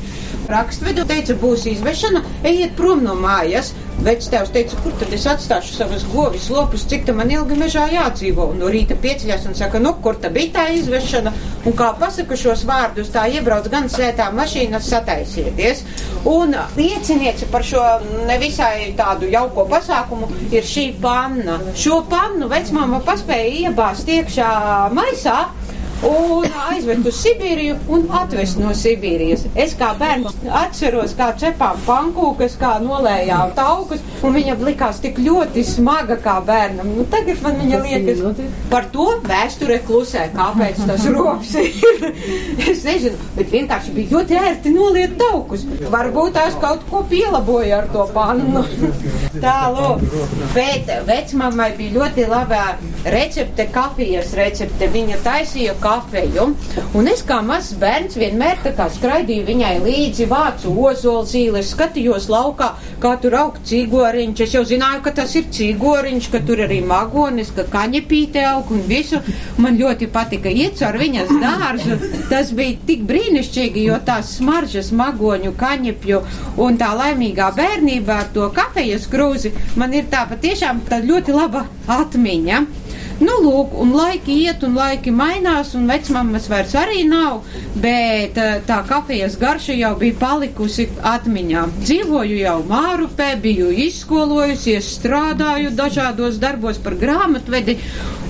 Rakstvedu 0.51 1.03
teica, 1.07 1.35
būs 1.39 1.67
izvešana, 1.71 2.23
ejiet 2.47 2.79
prom 2.79 3.03
no 3.03 3.19
mājas. 3.19 3.75
Vecs 4.01 4.31
tēvs 4.33 4.49
teica, 4.55 4.79
kur 4.81 4.95
tad 4.97 5.11
es 5.13 5.27
atstāšu 5.29 5.75
savas 5.77 6.07
govis 6.09 6.47
lopus, 6.49 6.87
cik 6.89 7.03
tam 7.05 7.19
man 7.21 7.29
ilgi 7.35 7.59
mežā 7.61 7.83
jādzīvo. 7.93 8.47
Un 8.55 8.63
no 8.63 8.71
rīta 8.73 8.97
pieceļās 8.97 9.45
un 9.51 9.57
saka, 9.59 9.77
nu, 9.83 9.93
kur 10.01 10.17
tad 10.17 10.33
bija 10.33 10.55
tā 10.55 10.63
izvešana? 10.73 11.33
Un 11.69 11.77
kā 11.77 11.91
pasaka 12.01 12.39
šos 12.41 12.63
vārdus, 12.65 13.11
tā 13.13 13.27
iebrauc 13.29 13.69
gan 13.69 13.91
sētā 13.93 14.31
mašīnas 14.33 14.89
sataisieties. 14.89 15.85
Un 16.33 16.57
lieciniece 16.79 17.51
par 17.53 17.67
šo 17.69 17.85
nevisai 18.31 18.95
tādu 18.97 19.29
jauko 19.29 19.67
pasākumu 19.69 20.31
ir 20.49 20.65
šī 20.65 20.87
panna. 21.03 21.59
Šo 21.77 22.01
pannu 22.09 22.49
vecmāma 22.49 23.03
paspēja 23.05 23.69
iebāzt 23.69 24.09
iekšā 24.17 24.49
maisā 24.97 25.43
un 26.07 26.47
aizvest 26.71 27.07
uz 27.11 27.19
Sibīriju 27.21 27.77
un 27.93 28.07
atvest 28.21 28.59
no 28.61 28.73
Sibīrijas. 28.77 29.45
Es 29.59 29.75
kā 29.79 29.91
bērns 29.99 30.37
atceros, 30.63 31.15
kā 31.19 31.31
cepām 31.41 31.81
pankūkas, 31.87 32.57
kā 32.61 32.77
nolējām 32.85 33.55
taukus, 33.59 34.03
un 34.25 34.37
viņam 34.37 34.65
likās 34.69 35.01
tik 35.05 35.21
ļoti 35.21 35.65
smaga 35.67 36.17
kā 36.23 36.39
bērnam. 36.47 36.93
Nu, 36.97 37.07
tagad 37.13 37.43
man 37.45 37.59
viņa 37.61 37.83
liekas, 37.85 38.23
par 38.73 38.89
to 38.95 39.09
vēsture 39.27 39.81
klusē, 39.87 40.29
kāpēc 40.37 40.81
tas 40.89 41.07
rops 41.13 41.55
ir. 41.61 42.09
es 42.71 42.85
nezinu, 42.87 43.19
bet 43.37 43.53
vienkārši 43.53 43.95
bija 43.97 44.17
ļoti 44.17 44.41
ērti 44.41 44.75
noliet 44.75 45.17
taukus. 45.21 45.67
Varbūt 45.93 46.37
tās 46.39 46.57
kaut 46.63 46.87
ko 46.91 47.05
pielaboja 47.11 47.83
ar 47.83 47.91
to 47.93 48.07
pannu. 48.15 48.65
Tā, 49.41 49.57
lūk. 49.75 50.05
Bet 50.55 50.89
vecmamai 51.09 51.71
bija 51.79 51.99
ļoti 51.99 52.27
laba 52.31 52.65
recepte, 53.05 53.67
kafijas 53.73 54.35
recepte. 54.39 54.89
Viņa 54.91 55.21
taisīja 55.25 55.77
kafeju. 55.91 56.47
Un 56.95 57.11
es 57.11 57.25
kā 57.27 57.41
mazs 57.45 57.75
bērns 57.81 58.17
vienmēr 58.21 58.61
tā 58.65 58.73
kā 58.79 58.87
skraidīju 58.95 59.47
viņai 59.49 59.75
līdzi, 59.85 60.29
vācu 60.31 60.73
ozolzīles, 60.87 61.73
skatījos 61.75 62.29
laukā, 62.31 62.71
kā 63.03 63.17
tur 63.23 63.37
aug 63.41 63.59
cīgoriņš. 63.67 64.45
Es 64.47 64.55
jau 64.55 64.65
zināju, 64.67 65.03
ka 65.05 65.15
tas 65.21 65.35
ir 65.39 65.49
cīgoriņš, 65.51 66.31
ka 66.33 66.43
tur 66.47 66.63
arī 66.67 66.81
magonis, 66.87 67.53
ka 67.57 67.67
kaņepīte 67.73 68.45
aug 68.53 68.71
un 68.75 68.85
visu. 68.89 69.21
Man 69.61 69.79
ļoti 69.81 70.09
patika 70.15 70.51
iet 70.51 70.81
ar 70.87 70.99
viņas 71.01 71.35
dārzu. 71.43 71.99
Tas 72.31 72.55
bija 72.57 72.79
tik 72.87 73.05
brīnišķīgi, 73.09 73.87
jo 73.91 73.99
tās 74.07 74.37
smaržas 74.39 74.93
magoņu, 74.97 75.53
kaņepju 75.61 76.23
un 76.63 76.79
tā 76.81 76.93
laimīgā 76.97 77.51
bērnībā 77.57 78.21
ar 78.25 78.31
to 78.35 78.47
kafejas 78.55 79.09
krūzi 79.11 79.53
man 79.81 79.95
ir 79.97 80.09
tā 80.13 80.25
patiešām 80.31 80.85
tā 80.89 81.01
ļoti 81.05 81.35
laba 81.35 81.67
atmiņa. 81.91 82.63
Nu, 83.21 83.35
lūk, 83.45 83.75
un 83.77 83.91
laiki 83.93 84.33
iet, 84.47 84.63
un 84.65 84.79
laiki 84.81 85.13
mainās, 85.13 85.75
un 85.77 85.85
vecmāmas 85.91 86.47
vairs 86.49 86.73
arī 86.81 87.03
nav, 87.05 87.43
bet 87.83 88.39
eh, 88.41 88.55
tā 88.65 88.79
kafijas 88.89 89.37
garša 89.41 89.77
jau 89.77 89.91
bija 90.01 90.17
palikusi 90.23 90.87
atmiņā. 91.05 91.67
Dzīvoju 91.83 92.39
jau 92.41 92.55
Mārupē, 92.71 93.35
biju 93.43 93.69
izskolojusies, 93.85 94.89
strādāju 94.97 95.75
dažādos 95.77 96.39
darbos 96.41 96.81
par 96.81 96.97
grāmatvedi, 97.03 97.77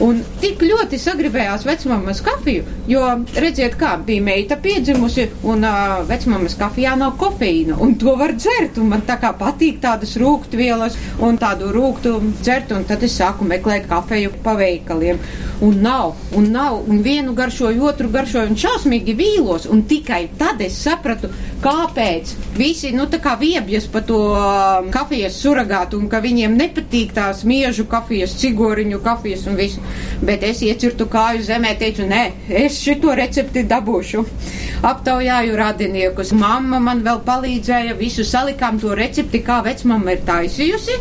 un 0.02 0.24
tik 0.42 0.64
ļoti 0.66 0.98
sagribējās 0.98 1.68
vecmāmas 1.68 2.24
kafiju, 2.26 2.66
jo, 2.90 3.04
redziet, 3.38 3.78
kā 3.78 3.94
bija 4.02 4.26
meita 4.26 4.58
piedzimusi, 4.58 5.28
un 5.46 5.62
uh, 5.68 6.00
vecmāmas 6.08 6.58
kafijā 6.58 6.96
nav 6.98 7.14
kofeīna, 7.20 7.78
un 7.78 7.94
to 8.00 8.16
var 8.18 8.34
dzert, 8.34 8.82
un 8.82 8.90
man 8.96 9.06
tā 9.06 9.20
kā 9.22 9.30
patīk 9.38 9.78
tādas 9.84 10.16
rūktvielas, 10.18 10.98
un 11.22 11.38
tādu 11.38 11.70
rūktu 11.76 12.16
dzert, 12.40 12.74
un 12.74 12.88
tad 12.90 13.06
es 13.06 13.18
sāku 13.20 13.46
meklēt 13.46 13.86
kafeju 13.90 14.34
paveikt 14.42 14.79
veikaliem. 14.80 15.18
Un 15.60 15.80
nav, 15.80 16.16
un 16.34 16.50
nav, 16.50 16.88
un 16.88 17.02
vienu 17.02 17.34
garšoju, 17.34 17.84
otru 17.84 18.08
garšoju, 18.08 18.50
un 18.50 18.56
šausmīgi 18.56 19.14
vīlos. 19.16 19.68
Un 19.70 19.82
tikai 19.84 20.28
tad 20.38 20.60
es 20.60 20.78
sapratu, 20.80 21.28
kāpēc 21.60 22.32
visi, 22.56 22.92
nu, 22.96 23.06
tā 23.06 23.20
kā 23.20 23.36
viebjas 23.38 23.86
pa 23.92 24.00
to 24.00 24.18
um, 24.32 24.90
kafijas 24.90 25.36
suragātu, 25.42 26.00
un 26.00 26.08
ka 26.08 26.20
viņiem 26.24 26.56
nepatīk 26.56 27.12
tās 27.16 27.44
miežu 27.44 27.84
kafijas, 27.90 28.36
cigoriņu 28.40 29.00
kafijas 29.04 29.46
un 29.46 29.58
visu. 29.60 29.84
Bet 30.24 30.42
es 30.42 30.62
iecirtu 30.64 31.06
kāju 31.10 31.44
zemē, 31.44 31.76
teicu, 31.80 32.08
nē, 32.08 32.22
es 32.64 32.80
šito 32.80 33.14
recepti 33.16 33.66
dabūšu. 33.68 34.24
Aptaujāju 34.80 35.58
radiniekus. 35.60 36.32
Mamma 36.32 36.80
man 36.80 37.02
vēl 37.04 37.20
palīdzēja, 37.26 37.98
visu 37.98 38.24
salikām 38.24 38.80
to 38.80 38.94
recepti, 38.96 39.42
kā 39.44 39.60
vecmama 39.66 40.16
ir 40.16 40.24
taisījusi 40.24 40.96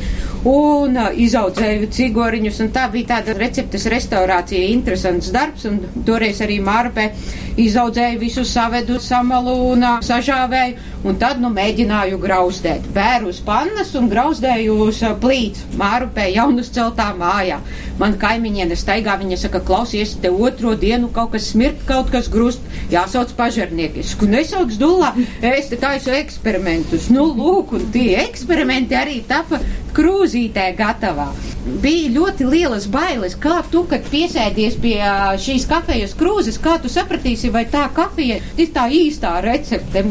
un 0.48 0.96
uh, 0.96 1.10
izaudzēju 1.20 1.90
cigoriņus, 1.96 2.60
un 2.64 2.72
tā 2.76 2.86
bija 2.92 3.16
tāda 3.16 3.36
receptes 3.70 3.86
restaurācija, 3.92 4.70
interesants 4.74 5.30
darbs, 5.32 5.66
un 5.66 5.80
toreiz 6.06 6.40
arī 6.42 6.60
Mārpē 6.60 7.12
izaudzēju 7.60 8.20
visu 8.20 8.44
savedu, 8.46 9.00
samalu 9.00 9.54
un 9.74 9.84
sažāvēju, 10.02 10.78
un 11.06 11.18
tad, 11.20 11.40
nu, 11.40 11.50
mēģināju 11.54 12.18
grauzdēt. 12.20 12.88
Bēru 12.96 13.30
uz 13.30 13.42
pannas 13.46 13.94
un 13.96 14.10
grauzdēju 14.10 14.78
uz 14.88 15.04
plīts, 15.22 15.66
Mārpē 15.78 16.30
jaunus 16.34 16.72
celtā 16.74 17.12
mājā. 17.18 17.60
Man 18.00 18.16
kaimiņiene 18.18 18.78
staigā, 18.80 19.18
viņa 19.20 19.38
saka, 19.38 19.60
klausies, 19.60 20.16
te 20.22 20.32
otro 20.32 20.74
dienu 20.80 21.12
kaut 21.14 21.34
kas 21.36 21.52
smirk, 21.52 21.84
kaut 21.86 22.10
kas 22.14 22.30
grust, 22.32 22.64
jāsauc 22.90 23.36
pažarnieki. 23.38 24.02
Es 24.02 24.16
saku, 24.16 24.30
nesauc 24.32 24.74
dulā, 24.80 25.14
es 25.44 25.70
te 25.70 25.78
taisu 25.78 26.16
eksperimentus. 26.16 27.10
Nu, 27.14 27.28
lūk, 27.36 27.76
un 27.76 27.90
tie 27.94 28.16
eksperimenti 28.24 28.98
arī 28.98 29.20
tapa 29.28 29.60
krūzītē 29.96 30.70
gatavā. 30.80 31.30
Bija 31.84 32.10
ļoti 32.16 32.48
lielas 32.48 32.88
bailes, 32.92 33.36
kā 33.40 33.59
tu, 33.72 33.84
kad 33.90 34.06
piesēdies 34.12 34.78
pie 34.82 34.98
šīs 35.44 35.68
kafijas 35.70 36.16
krūzes, 36.20 36.60
kā 36.62 36.78
tu 36.82 36.92
sapratīsi, 36.92 37.52
vai 37.54 37.66
tā 37.72 37.88
kafija 37.96 38.40
ir 38.58 38.72
tā 38.76 38.88
īstā 38.94 39.38
recepte. 39.46 40.06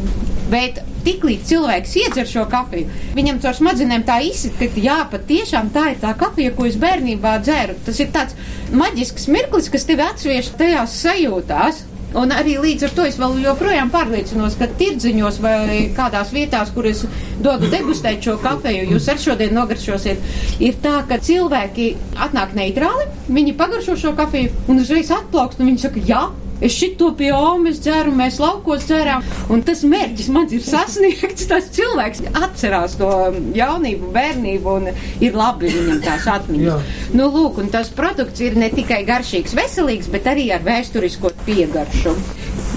Bet 0.48 0.80
tiklīdz 1.04 1.48
cilvēks 1.50 1.96
iedzer 2.02 2.28
šo 2.28 2.44
kafiju, 2.50 2.88
viņam 3.16 3.40
caur 3.44 3.56
smadzenēm 3.56 4.04
tā 4.08 4.18
izsit, 4.24 4.56
ka 4.60 4.68
jā, 4.80 4.98
patiešām 5.12 5.70
tā 5.74 5.90
ir 5.92 6.00
tā 6.02 6.14
kafija, 6.18 6.54
ko 6.56 6.68
es 6.68 6.78
bērnībā 6.80 7.36
dzēru. 7.44 7.76
Tas 7.86 8.00
ir 8.00 8.12
tāds 8.14 8.36
maģisks 8.72 9.28
mirklis, 9.32 9.70
kas 9.72 9.86
tevi 9.88 10.04
atsvieš 10.04 10.52
tajās 10.60 10.96
sajūtās. 11.02 11.84
Un 12.16 12.32
arī 12.32 12.54
līdz 12.56 12.86
ar 12.86 12.92
to 12.96 13.04
es 13.04 13.18
vēl 13.20 13.34
joprojām 13.42 13.90
pārliecinos, 13.92 14.56
ka 14.56 14.70
tirdziņos 14.80 15.40
vai 15.44 15.58
kādās 15.96 16.32
vietās, 16.32 16.70
kur 16.72 16.88
es 16.88 17.02
dodu 17.44 17.68
degustēt 17.68 18.24
šo 18.24 18.38
kafiju, 18.40 18.86
jūs 18.94 19.10
ar 19.12 19.20
šodien 19.20 19.52
nogaršosiet, 19.56 20.24
ir 20.64 20.78
tā, 20.80 21.02
ka 21.08 21.20
cilvēki 21.20 21.90
atnāk 22.16 22.56
neitrāli, 22.56 23.10
viņi 23.28 23.56
pagaršo 23.60 23.98
šo 24.00 24.14
kafiju 24.16 24.54
un 24.72 24.80
uzreiz 24.80 25.12
atplaukst, 25.12 25.60
un 25.60 25.68
viņi 25.68 25.84
saka, 25.84 26.04
jā, 26.08 26.22
Es 26.60 26.74
šito 26.74 27.12
pie 27.18 27.30
omas 27.34 27.78
dzeru, 27.82 28.10
mēs 28.18 28.40
laukos 28.42 28.86
dzerām, 28.88 29.22
un 29.52 29.62
tas 29.66 29.84
mērķis 29.86 30.30
man 30.34 30.48
ir 30.54 30.64
sasniegts. 30.66 31.46
Tas 31.48 31.68
cilvēks 31.74 32.24
atcerās 32.32 32.96
to 32.98 33.10
jaunību, 33.56 34.10
bērnību, 34.14 34.74
un 34.80 34.88
ir 35.24 35.38
labi 35.38 35.70
viņam 35.72 36.00
tās 36.04 36.26
atmiņas. 36.34 36.96
nu, 37.14 37.28
lūk, 37.34 37.62
un 37.62 37.70
tas 37.74 37.92
produkts 37.94 38.42
ir 38.44 38.58
ne 38.58 38.72
tikai 38.74 39.04
garšīgs, 39.08 39.54
veselīgs, 39.58 40.10
bet 40.12 40.26
arī 40.30 40.48
ar 40.56 40.66
vēsturisko 40.66 41.32
piegaršu. 41.46 42.16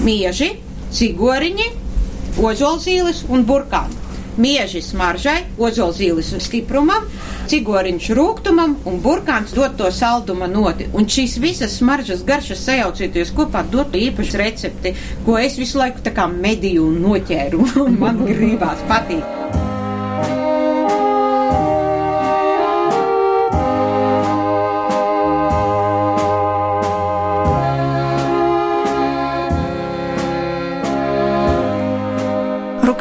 Mieži, 0.06 0.52
cigoriņi, 0.94 1.68
ozolzīles 2.42 3.26
un 3.32 3.44
burkāni 3.48 4.01
mieži 4.40 4.82
smaržai, 4.84 5.38
ozolzīles 5.58 6.32
stiprumam, 6.42 7.08
cigoriņš 7.50 8.10
rūgtumam 8.18 8.76
un 8.88 9.00
burkāns 9.04 9.54
dod 9.56 9.76
to 9.80 9.90
salduma 9.92 10.48
noti. 10.50 10.88
Un 10.92 11.08
šīs 11.08 11.38
visas 11.42 11.78
smaržas 11.80 12.24
garšas 12.28 12.64
sajaucieties 12.68 13.34
kopā 13.36 13.64
dot 13.72 13.96
īpašu 13.98 14.40
recepti, 14.42 14.94
ko 15.26 15.38
es 15.40 15.58
visu 15.60 15.80
laiku 15.82 16.04
tā 16.04 16.14
kā 16.16 16.28
mediju 16.32 16.88
un 16.90 17.02
noķēru, 17.06 17.66
un 17.86 17.98
man 18.02 18.24
gribās 18.28 18.82
patīk. 18.90 20.41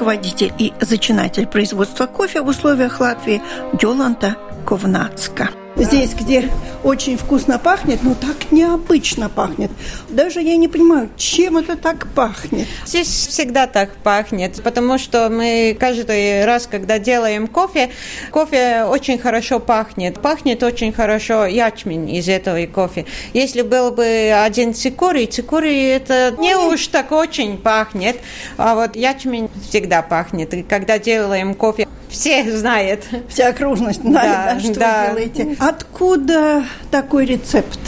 Руководитель 0.02 0.52
и 0.58 0.74
зачинатель 0.82 1.46
производства 1.46 2.08
кофе 2.08 2.42
в 2.42 2.48
условиях 2.48 3.00
Латвии 3.00 3.40
Йоланта 3.80 4.36
Ковнацка. 4.66 5.61
Здесь, 5.82 6.14
где 6.14 6.48
очень 6.84 7.18
вкусно 7.18 7.58
пахнет, 7.58 8.04
но 8.04 8.14
так 8.14 8.52
необычно 8.52 9.30
пахнет. 9.30 9.72
Даже 10.10 10.40
я 10.40 10.56
не 10.56 10.68
понимаю, 10.68 11.10
чем 11.18 11.58
это 11.58 11.76
так 11.76 12.08
пахнет. 12.14 12.68
Здесь 12.86 13.08
всегда 13.08 13.66
так 13.66 13.90
пахнет, 14.04 14.62
потому 14.64 15.00
что 15.00 15.28
мы 15.30 15.76
каждый 15.80 16.46
раз, 16.46 16.68
когда 16.68 17.00
делаем 17.00 17.48
кофе, 17.48 17.90
кофе 18.30 18.84
очень 18.84 19.18
хорошо 19.18 19.60
пахнет. 19.60 20.22
Пахнет 20.22 20.62
очень 20.62 20.94
хорошо 20.94 21.48
ячмень 21.48 22.12
из 22.12 22.30
этого 22.30 22.64
кофе. 22.68 23.08
Если 23.34 23.64
был 23.64 23.92
бы 23.92 24.32
один 24.46 24.76
цикорий, 24.76 25.26
цикорий 25.26 25.88
это 25.88 26.36
не 26.38 26.56
уж 26.56 26.88
так 26.88 27.12
очень 27.12 27.58
пахнет, 27.58 28.18
а 28.58 28.76
вот 28.76 28.96
ячмень 28.96 29.50
всегда 29.68 30.04
пахнет. 30.04 30.54
И 30.54 30.62
когда 30.62 31.00
делаем 31.00 31.56
кофе, 31.56 31.88
все 32.12 32.56
знают. 32.56 33.06
Вся 33.30 33.48
окружность 33.48 34.02
знает, 34.02 34.32
да, 34.32 34.54
да, 34.54 34.60
что 34.60 34.80
да. 34.80 35.14
вы 35.14 35.26
делаете. 35.26 35.58
Откуда 35.60 36.64
такой 36.92 37.26
рецепт? 37.26 37.80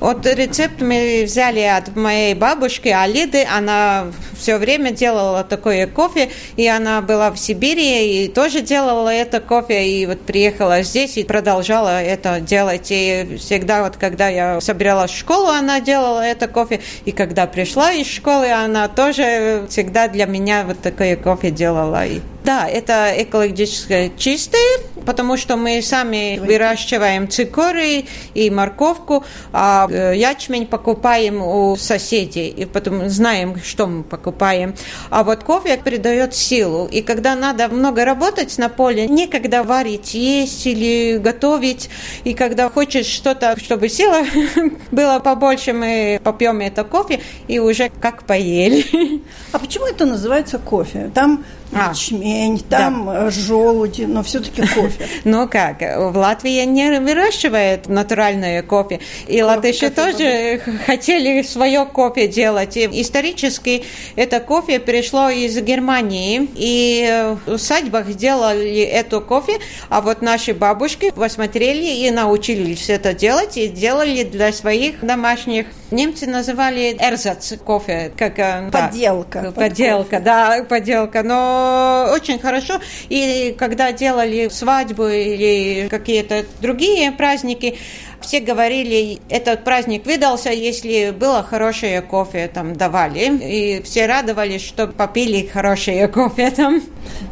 Вот 0.00 0.26
рецепт 0.26 0.80
мы 0.80 1.22
взяли 1.24 1.60
от 1.60 1.94
моей 1.96 2.34
бабушки 2.34 2.88
Алиды. 2.88 3.44
Она 3.44 4.06
все 4.38 4.56
время 4.58 4.92
делала 4.92 5.44
такое 5.44 5.86
кофе, 5.86 6.30
и 6.56 6.66
она 6.66 7.02
была 7.02 7.30
в 7.30 7.38
Сибири 7.38 8.24
и 8.24 8.28
тоже 8.28 8.60
делала 8.60 9.08
это 9.08 9.40
кофе, 9.40 9.88
и 9.88 10.06
вот 10.06 10.20
приехала 10.20 10.82
здесь 10.82 11.16
и 11.16 11.24
продолжала 11.24 12.02
это 12.02 12.40
делать. 12.40 12.88
И 12.90 13.36
всегда 13.38 13.82
вот, 13.82 13.96
когда 13.96 14.28
я 14.28 14.60
собиралась 14.60 15.10
в 15.10 15.18
школу, 15.18 15.48
она 15.48 15.80
делала 15.80 16.20
это 16.20 16.48
кофе, 16.48 16.80
и 17.04 17.12
когда 17.12 17.46
пришла 17.46 17.92
из 17.92 18.06
школы, 18.06 18.50
она 18.50 18.88
тоже 18.88 19.66
всегда 19.68 20.08
для 20.08 20.26
меня 20.26 20.64
вот 20.66 20.80
такое 20.80 21.16
кофе 21.16 21.50
делала. 21.50 22.04
Да, 22.44 22.66
это 22.66 23.12
экологически 23.18 24.12
чистое, 24.16 24.78
потому 25.04 25.36
что 25.36 25.56
мы 25.56 25.82
сами 25.82 26.38
выращиваем 26.38 27.28
цикорий 27.28 28.08
и 28.32 28.48
морковку, 28.48 29.22
а 29.52 29.67
э, 29.90 30.16
ячмень 30.16 30.66
покупаем 30.66 31.42
у 31.42 31.76
соседей, 31.76 32.48
и 32.48 32.64
потом 32.64 33.08
знаем, 33.08 33.60
что 33.62 33.86
мы 33.86 34.02
покупаем. 34.02 34.74
А 35.10 35.24
вот 35.24 35.44
кофе 35.44 35.76
придает 35.78 36.34
силу, 36.34 36.86
и 36.86 37.02
когда 37.02 37.34
надо 37.34 37.68
много 37.68 38.04
работать 38.04 38.56
на 38.58 38.68
поле, 38.68 39.06
некогда 39.06 39.62
варить, 39.62 40.14
есть 40.14 40.66
или 40.66 41.18
готовить, 41.18 41.90
и 42.24 42.34
когда 42.34 42.68
хочешь 42.70 43.06
что-то, 43.06 43.58
чтобы 43.58 43.88
сила 43.88 44.24
было 44.90 45.18
побольше, 45.18 45.72
мы 45.72 46.20
попьем 46.22 46.60
это 46.60 46.84
кофе 46.84 47.20
и 47.46 47.58
уже 47.58 47.90
как 48.00 48.24
поели. 48.24 49.22
А 49.52 49.58
почему 49.58 49.86
это 49.86 50.06
называется 50.06 50.58
кофе? 50.58 51.10
Там 51.14 51.44
а, 51.72 51.90
ячмень, 51.90 52.60
там 52.60 53.06
да. 53.06 53.30
желуди, 53.30 54.02
но 54.02 54.22
все-таки 54.22 54.62
кофе. 54.62 55.06
Ну 55.24 55.48
как, 55.48 55.80
в 55.80 56.16
Латвии 56.16 56.64
не 56.64 57.00
выращивают 57.00 57.88
натуральное 57.88 58.62
кофе, 58.62 59.00
и 59.26 59.42
латыши 59.58 59.90
тоже 59.90 60.60
хотели 60.86 61.42
свое 61.42 61.84
кофе 61.84 62.28
делать. 62.28 62.76
И 62.76 62.86
исторически 63.00 63.84
это 64.16 64.40
кофе 64.40 64.78
пришло 64.80 65.28
из 65.28 65.56
Германии, 65.60 66.48
и 66.54 67.34
в 67.46 67.52
усадьбах 67.52 68.08
сделали 68.08 68.80
эту 68.80 69.20
кофе, 69.20 69.58
а 69.88 70.00
вот 70.00 70.22
наши 70.22 70.54
бабушки 70.54 71.10
посмотрели 71.10 72.06
и 72.06 72.10
научились 72.10 72.88
это 72.88 73.12
делать, 73.14 73.56
и 73.56 73.68
делали 73.68 74.24
для 74.24 74.52
своих 74.52 75.00
домашних. 75.00 75.66
Немцы 75.90 76.26
называли 76.26 76.96
эрзац 77.00 77.54
кофе, 77.64 78.12
как... 78.16 78.38
Э, 78.38 78.70
подделка. 78.70 79.40
Да, 79.40 79.52
подделка, 79.52 80.20
да, 80.20 80.64
подделка, 80.68 81.22
но 81.22 82.10
очень 82.12 82.38
хорошо. 82.38 82.80
И 83.08 83.54
когда 83.58 83.92
делали 83.92 84.48
свадьбу 84.48 85.06
или 85.06 85.88
какие-то 85.88 86.44
другие 86.60 87.10
праздники, 87.12 87.78
все 88.20 88.40
говорили, 88.40 89.18
этот 89.28 89.64
праздник 89.64 90.06
выдался, 90.06 90.50
если 90.50 91.10
было 91.10 91.42
хорошее 91.42 92.02
кофе 92.02 92.50
там 92.52 92.74
давали. 92.74 93.38
И 93.42 93.82
все 93.82 94.06
радовались, 94.06 94.64
что 94.64 94.86
попили 94.86 95.46
хорошее 95.46 96.08
кофе 96.08 96.50
там. 96.50 96.82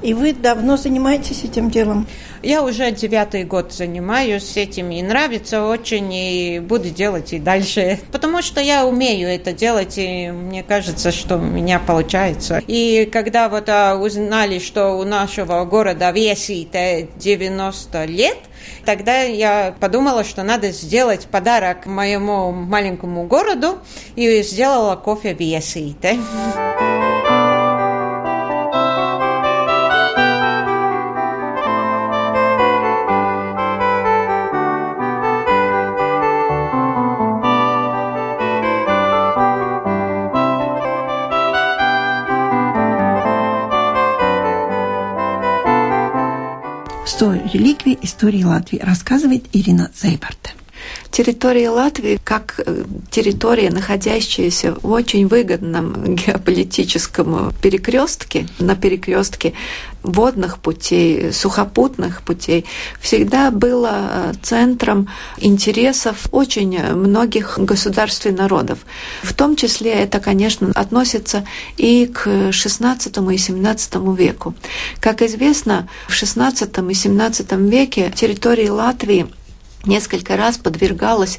И 0.02 0.14
вы 0.14 0.32
давно 0.32 0.76
занимаетесь 0.76 1.44
этим 1.44 1.70
делом? 1.70 2.06
Я 2.42 2.62
уже 2.62 2.90
девятый 2.92 3.44
год 3.44 3.72
занимаюсь 3.72 4.56
этим, 4.56 4.90
и 4.90 5.02
нравится 5.02 5.64
очень, 5.64 6.12
и 6.12 6.60
буду 6.60 6.90
делать 6.90 7.32
и 7.32 7.38
дальше. 7.38 7.98
Потому 8.12 8.40
что 8.40 8.60
я 8.60 8.86
умею 8.86 9.28
это 9.28 9.52
делать, 9.52 9.94
и 9.96 10.30
мне 10.30 10.62
кажется, 10.62 11.10
что 11.10 11.36
у 11.36 11.40
меня 11.40 11.80
получается. 11.80 12.62
И 12.66 13.08
когда 13.12 13.48
вот 13.48 13.68
а, 13.68 13.96
узнали, 13.96 14.60
что 14.60 14.92
у 14.92 15.04
нашего 15.04 15.64
города 15.64 16.10
весит 16.12 16.68
90 16.70 18.04
лет, 18.04 18.38
Тогда 18.84 19.22
я 19.22 19.74
подумала, 19.80 20.24
что 20.24 20.42
надо 20.42 20.70
сделать 20.70 21.26
подарок 21.26 21.86
моему 21.86 22.52
маленькому 22.52 23.24
городу, 23.24 23.78
и 24.14 24.42
сделала 24.42 24.96
кофе 24.96 25.34
в 25.34 26.85
Весите. 47.18 47.50
реликвии 47.54 47.98
истории 48.02 48.44
Латвии, 48.44 48.78
рассказывает 48.78 49.44
Ирина 49.54 49.90
Зейбарт. 49.94 50.54
Территория 51.10 51.70
Латвии, 51.70 52.18
как 52.22 52.60
э, 52.64 52.84
территория, 53.10 53.70
находящаяся 53.70 54.74
в 54.74 54.90
очень 54.90 55.26
выгодном 55.26 56.14
геополитическом 56.16 57.52
перекрестке, 57.62 58.46
на 58.58 58.74
перекрестке 58.76 59.54
водных 60.02 60.58
путей, 60.58 61.32
сухопутных 61.32 62.22
путей, 62.22 62.64
всегда 63.00 63.50
была 63.50 64.08
э, 64.10 64.32
центром 64.42 65.08
интересов 65.38 66.28
очень 66.32 66.78
многих 66.94 67.58
государств 67.58 68.26
и 68.26 68.30
народов. 68.30 68.80
В 69.22 69.32
том 69.34 69.56
числе 69.56 69.92
это, 69.92 70.20
конечно, 70.20 70.70
относится 70.74 71.44
и 71.76 72.06
к 72.06 72.26
XVI 72.26 73.32
и 73.32 73.36
XVII 73.36 74.16
веку. 74.16 74.54
Как 75.00 75.22
известно, 75.22 75.88
в 76.08 76.12
XVI 76.12 76.52
и 76.52 76.92
XVII 76.92 77.68
веке 77.68 78.12
территории 78.14 78.68
Латвии 78.68 79.26
несколько 79.84 80.36
раз 80.36 80.58
подвергалась 80.58 81.38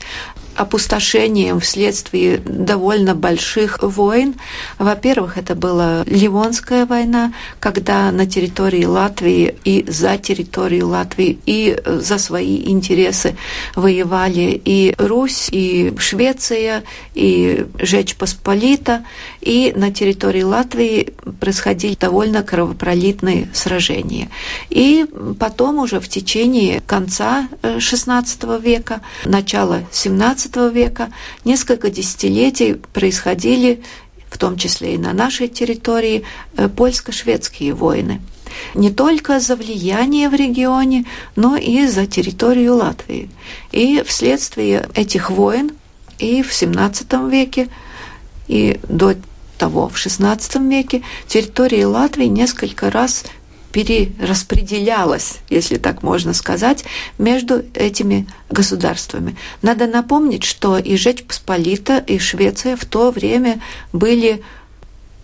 опустошением 0.58 1.60
вследствие 1.60 2.38
довольно 2.38 3.14
больших 3.16 3.80
войн. 3.82 4.36
Во-первых, 4.80 5.38
это 5.38 5.54
была 5.56 6.04
Ливонская 6.06 6.86
война, 6.86 7.34
когда 7.60 8.12
на 8.12 8.26
территории 8.26 8.86
Латвии 8.86 9.56
и 9.64 9.86
за 9.88 10.18
территорию 10.18 10.88
Латвии 10.88 11.40
и 11.46 11.80
за 11.86 12.18
свои 12.18 12.70
интересы 12.70 13.36
воевали 13.76 14.60
и 14.66 14.96
Русь, 14.98 15.50
и 15.52 15.94
Швеция, 16.00 16.84
и 17.14 17.66
Жечь 17.80 18.16
Посполита, 18.16 19.06
и 19.42 19.74
на 19.76 19.92
территории 19.92 20.42
Латвии 20.42 21.14
происходили 21.40 21.96
довольно 21.96 22.42
кровопролитные 22.42 23.50
сражения. 23.54 24.30
И 24.70 25.06
потом 25.40 25.78
уже 25.78 26.00
в 26.00 26.10
течение 26.10 26.82
конца 26.82 27.48
XVI 27.62 28.26
э, 28.42 28.60
века, 28.60 29.02
начала 29.26 29.82
XVII 29.92 30.47
XVII 30.48 30.72
века 30.72 31.12
несколько 31.46 31.90
десятилетий 31.90 32.76
происходили, 32.94 33.82
в 34.30 34.38
том 34.38 34.58
числе 34.58 34.96
и 34.96 34.98
на 34.98 35.14
нашей 35.14 35.48
территории, 35.48 36.24
э, 36.56 36.68
польско-шведские 36.70 37.74
войны. 37.74 38.22
Не 38.74 38.92
только 38.92 39.40
за 39.40 39.56
влияние 39.56 40.30
в 40.30 40.34
регионе, 40.34 41.06
но 41.36 41.58
и 41.58 41.88
за 41.88 42.06
территорию 42.06 42.76
Латвии. 42.76 43.30
И 43.72 44.04
вследствие 44.06 44.90
этих 44.96 45.30
войн 45.30 45.72
и 46.20 46.42
в 46.42 46.52
XVII 46.52 47.30
веке, 47.30 47.70
и 48.48 48.80
до 48.88 49.16
того, 49.58 49.90
в 49.90 49.96
XVI 49.96 50.70
веке, 50.70 51.04
территория 51.28 51.86
Латвии 51.86 52.26
несколько 52.26 52.90
раз 52.90 53.26
перераспределялась, 53.72 55.38
если 55.50 55.78
так 55.78 56.04
можно 56.04 56.34
сказать, 56.34 56.84
между 57.18 57.64
этими 57.74 58.28
государствами. 58.50 59.36
Надо 59.62 59.88
напомнить, 59.88 60.44
что 60.44 60.78
и 60.78 60.96
Жечь 60.98 61.24
Посполита, 61.24 61.98
и 61.98 62.18
Швеция 62.18 62.76
в 62.76 62.86
то 62.86 63.12
время 63.12 63.62
были 63.94 64.42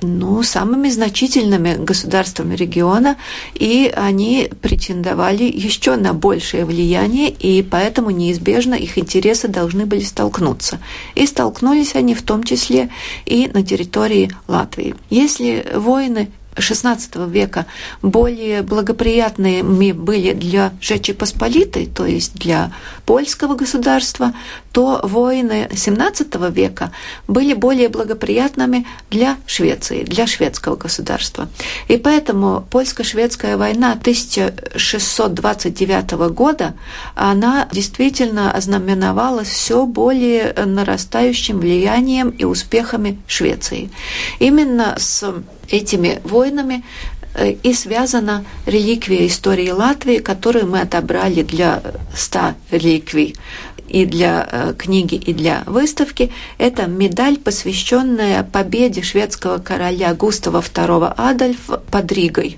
ну, 0.03 0.43
самыми 0.43 0.89
значительными 0.89 1.75
государствами 1.75 2.55
региона, 2.55 3.17
и 3.53 3.91
они 3.95 4.49
претендовали 4.61 5.43
еще 5.43 5.95
на 5.95 6.13
большее 6.13 6.65
влияние, 6.65 7.29
и 7.29 7.63
поэтому 7.63 8.09
неизбежно 8.11 8.75
их 8.75 8.97
интересы 8.97 9.47
должны 9.47 9.85
были 9.85 10.03
столкнуться. 10.03 10.79
И 11.15 11.25
столкнулись 11.25 11.95
они 11.95 12.13
в 12.15 12.21
том 12.21 12.43
числе 12.43 12.89
и 13.25 13.49
на 13.53 13.63
территории 13.63 14.31
Латвии. 14.47 14.95
Если 15.09 15.65
воины 15.75 16.29
XVI 16.55 17.29
века 17.29 17.65
более 18.01 18.61
благоприятными 18.61 19.91
были 19.91 20.31
для 20.33 20.71
Жечи 20.81 21.13
Посполитой, 21.13 21.87
то 21.87 22.05
есть 22.05 22.35
для 22.35 22.71
польского 23.05 23.55
государства, 23.55 24.33
то 24.71 25.01
войны 25.03 25.67
XVII 25.71 26.51
века 26.51 26.91
были 27.27 27.53
более 27.53 27.89
благоприятными 27.89 28.87
для 29.09 29.37
Швеции, 29.45 30.03
для 30.03 30.27
шведского 30.27 30.75
государства. 30.75 31.47
И 31.87 31.97
поэтому 31.97 32.65
польско-шведская 32.69 33.57
война 33.57 33.91
1629 33.91 36.11
года, 36.33 36.73
она 37.15 37.67
действительно 37.71 38.51
ознаменовалась 38.51 39.49
все 39.49 39.85
более 39.85 40.53
нарастающим 40.65 41.59
влиянием 41.59 42.29
и 42.29 42.45
успехами 42.45 43.19
Швеции. 43.27 43.91
Именно 44.39 44.95
с 44.97 45.23
этими 45.73 46.21
войнами 46.23 46.83
э, 47.33 47.51
и 47.51 47.73
связана 47.73 48.45
реликвия 48.65 49.27
истории 49.27 49.69
Латвии, 49.69 50.19
которую 50.19 50.67
мы 50.67 50.81
отобрали 50.81 51.41
для 51.41 51.81
100 52.15 52.53
реликвий 52.71 53.35
и 53.87 54.05
для 54.05 54.47
э, 54.49 54.73
книги, 54.77 55.15
и 55.15 55.33
для 55.33 55.63
выставки. 55.65 56.31
Это 56.57 56.85
медаль, 56.85 57.37
посвященная 57.37 58.43
победе 58.43 59.01
шведского 59.01 59.57
короля 59.57 60.13
Густава 60.13 60.61
II 60.61 61.13
Адольфа 61.17 61.77
под 61.77 62.11
Ригой. 62.11 62.57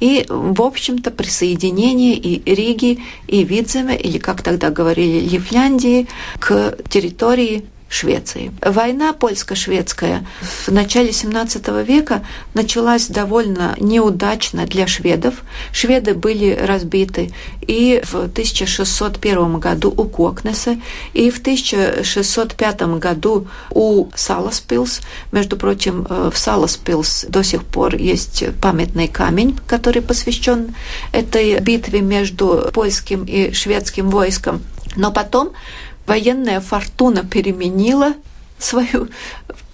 И, 0.00 0.26
в 0.28 0.60
общем-то, 0.60 1.10
присоединение 1.10 2.16
и 2.16 2.54
Риги, 2.54 3.02
и 3.26 3.44
Видземе, 3.44 3.96
или, 3.96 4.18
как 4.18 4.42
тогда 4.42 4.70
говорили, 4.70 5.20
Лифляндии, 5.20 6.08
к 6.40 6.76
территории 6.88 7.64
Швеции. 7.94 8.52
Война 8.60 9.12
польско-шведская 9.12 10.26
в 10.66 10.72
начале 10.72 11.10
XVII 11.10 11.84
века 11.84 12.26
началась 12.52 13.06
довольно 13.06 13.76
неудачно 13.78 14.66
для 14.66 14.86
шведов. 14.86 15.34
Шведы 15.72 16.14
были 16.14 16.58
разбиты 16.60 17.32
и 17.60 18.02
в 18.04 18.14
1601 18.16 19.58
году 19.60 19.94
у 19.96 20.04
Кокнеса, 20.04 20.76
и 21.12 21.30
в 21.30 21.38
1605 21.38 22.82
году 22.98 23.46
у 23.70 24.08
Саласпилс. 24.14 25.00
Между 25.30 25.56
прочим, 25.56 26.06
э, 26.08 26.30
в 26.34 26.36
Саласпилс 26.36 27.26
до 27.28 27.44
сих 27.44 27.64
пор 27.64 27.94
есть 27.94 28.44
памятный 28.60 29.06
камень, 29.06 29.58
который 29.68 30.02
посвящен 30.02 30.74
этой 31.12 31.60
битве 31.60 32.00
между 32.00 32.70
польским 32.74 33.24
и 33.24 33.52
шведским 33.52 34.10
войском. 34.10 34.62
Но 34.96 35.10
потом 35.10 35.52
военная 36.06 36.60
фортуна 36.60 37.24
переменила 37.24 38.14
свою 38.58 39.08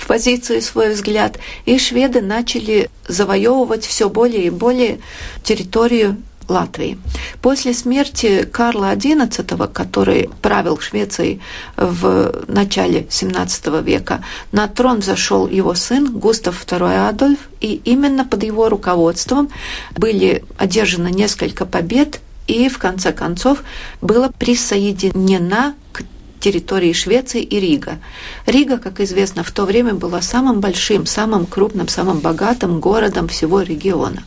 позицию, 0.06 0.62
свой 0.62 0.92
взгляд, 0.92 1.38
и 1.66 1.78
шведы 1.78 2.20
начали 2.20 2.90
завоевывать 3.06 3.84
все 3.84 4.08
более 4.08 4.46
и 4.46 4.50
более 4.50 4.98
территорию 5.44 6.16
Латвии. 6.50 6.98
После 7.40 7.72
смерти 7.72 8.42
Карла 8.42 8.96
XI, 8.96 9.72
который 9.72 10.28
правил 10.42 10.80
Швецией 10.80 11.40
в 11.76 12.44
начале 12.48 13.02
XVII 13.02 13.82
века, 13.82 14.24
на 14.50 14.66
трон 14.66 15.00
зашел 15.00 15.46
его 15.46 15.74
сын 15.74 16.10
Густав 16.18 16.64
II 16.66 17.08
Адольф, 17.08 17.38
и 17.60 17.80
именно 17.84 18.24
под 18.24 18.42
его 18.42 18.68
руководством 18.68 19.48
были 19.96 20.44
одержаны 20.58 21.10
несколько 21.10 21.66
побед, 21.66 22.20
и 22.48 22.68
в 22.68 22.78
конце 22.78 23.12
концов 23.12 23.62
была 24.00 24.28
присоединена 24.30 25.74
к 25.92 26.02
территории 26.40 26.92
Швеции 26.92 27.42
и 27.42 27.60
Рига. 27.60 27.98
Рига, 28.46 28.78
как 28.78 29.00
известно, 29.00 29.44
в 29.44 29.50
то 29.52 29.64
время 29.64 29.94
была 29.94 30.20
самым 30.22 30.60
большим, 30.60 31.06
самым 31.06 31.46
крупным, 31.46 31.88
самым 31.88 32.18
богатым 32.18 32.80
городом 32.80 33.28
всего 33.28 33.60
региона. 33.62 34.24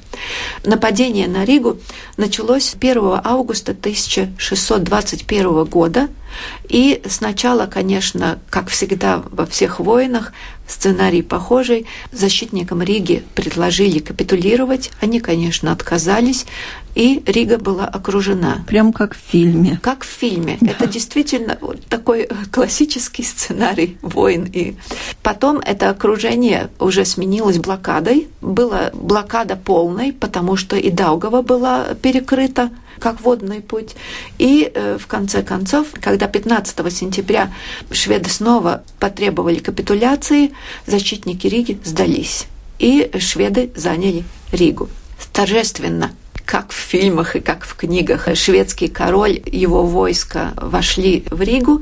Нападение 0.63 1.28
на 1.28 1.43
Ригу 1.43 1.80
началось 2.17 2.76
1 2.80 3.21
августа 3.23 3.71
1621 3.71 5.65
года, 5.65 6.08
и 6.69 7.02
сначала, 7.08 7.65
конечно, 7.65 8.39
как 8.50 8.69
всегда 8.69 9.24
во 9.32 9.46
всех 9.46 9.80
войнах, 9.80 10.34
сценарий 10.67 11.22
похожий. 11.22 11.86
Защитникам 12.12 12.82
Риги 12.82 13.24
предложили 13.36 14.00
капитулировать. 14.00 14.91
Они, 15.02 15.19
конечно, 15.19 15.72
отказались, 15.72 16.46
и 16.96 17.24
Рига 17.26 17.58
была 17.58 17.86
окружена. 17.86 18.63
Прям 18.67 18.93
как 18.93 19.15
в 19.15 19.19
фильме. 19.19 19.80
Как 19.82 20.04
в 20.04 20.08
фильме. 20.08 20.58
Да. 20.62 20.72
Это 20.72 20.88
действительно 20.88 21.58
вот 21.60 21.84
такой 21.86 22.30
классический 22.52 23.24
сценарий 23.24 23.98
войн. 24.02 24.50
И 24.52 24.76
потом 25.22 25.60
это 25.60 25.89
окружение 25.89 26.69
уже 26.80 27.06
сменилось 27.06 27.58
блокадой. 27.58 28.28
Была 28.41 28.91
блокада 28.93 29.56
полной, 29.56 30.13
потому 30.13 30.56
что 30.56 30.76
и 30.76 30.89
Даугава 30.91 31.41
была 31.41 31.86
перекрыта 32.02 32.69
как 33.00 33.22
водный 33.22 33.62
путь. 33.62 33.96
И 34.38 34.72
э, 34.74 34.98
в 35.00 35.08
конце 35.08 35.44
концов, 35.44 35.88
когда 36.00 36.28
15 36.28 36.94
сентября 36.94 37.54
шведы 37.92 38.30
снова 38.30 38.84
потребовали 39.00 39.60
капитуляции, 39.60 40.52
защитники 40.86 41.48
Риги 41.48 41.80
сдались. 41.84 42.46
И 42.80 43.12
шведы 43.20 43.72
заняли 43.76 44.24
Ригу. 44.52 44.90
Торжественно 45.32 46.12
как 46.46 46.72
в 46.72 46.76
фильмах 46.76 47.36
и 47.36 47.40
как 47.40 47.64
в 47.64 47.76
книгах, 47.76 48.28
шведский 48.36 48.88
король, 48.88 49.42
его 49.46 49.86
войско 49.86 50.54
вошли 50.58 51.24
в 51.32 51.42
Ригу, 51.42 51.82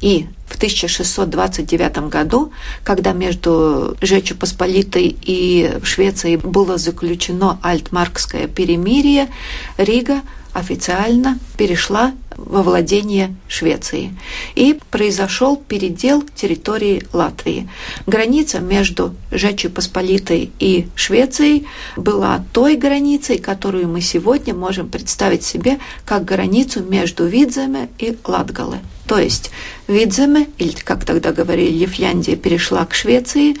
и 0.00 0.26
в 0.48 0.56
1629 0.56 2.08
году, 2.08 2.52
когда 2.84 3.12
между 3.12 3.96
Жечью 4.00 4.36
Посполитой 4.36 5.16
и 5.22 5.78
Швецией 5.84 6.36
было 6.36 6.76
заключено 6.78 7.58
Альтмаркское 7.62 8.48
перемирие, 8.48 9.28
Рига 9.76 10.22
официально 10.52 11.38
перешла 11.56 12.12
во 12.36 12.62
владение 12.62 13.34
Швеции. 13.48 14.16
И 14.54 14.78
произошел 14.90 15.56
передел 15.56 16.22
территории 16.34 17.02
Латвии. 17.12 17.68
Граница 18.06 18.60
между 18.60 19.14
Жечью 19.30 19.70
Посполитой 19.70 20.50
и 20.58 20.88
Швецией 20.94 21.66
была 21.96 22.44
той 22.52 22.76
границей, 22.76 23.38
которую 23.38 23.88
мы 23.88 24.00
сегодня 24.00 24.54
можем 24.54 24.88
представить 24.88 25.44
себе 25.44 25.78
как 26.04 26.24
границу 26.24 26.82
между 26.82 27.26
Видземе 27.26 27.88
и 27.98 28.16
Латгале. 28.24 28.80
То 29.06 29.18
есть 29.18 29.50
Видземе, 29.88 30.48
или 30.58 30.72
как 30.72 31.04
тогда 31.04 31.32
говорили, 31.32 31.78
Лифляндия 31.78 32.36
перешла 32.36 32.86
к 32.86 32.94
Швеции, 32.94 33.56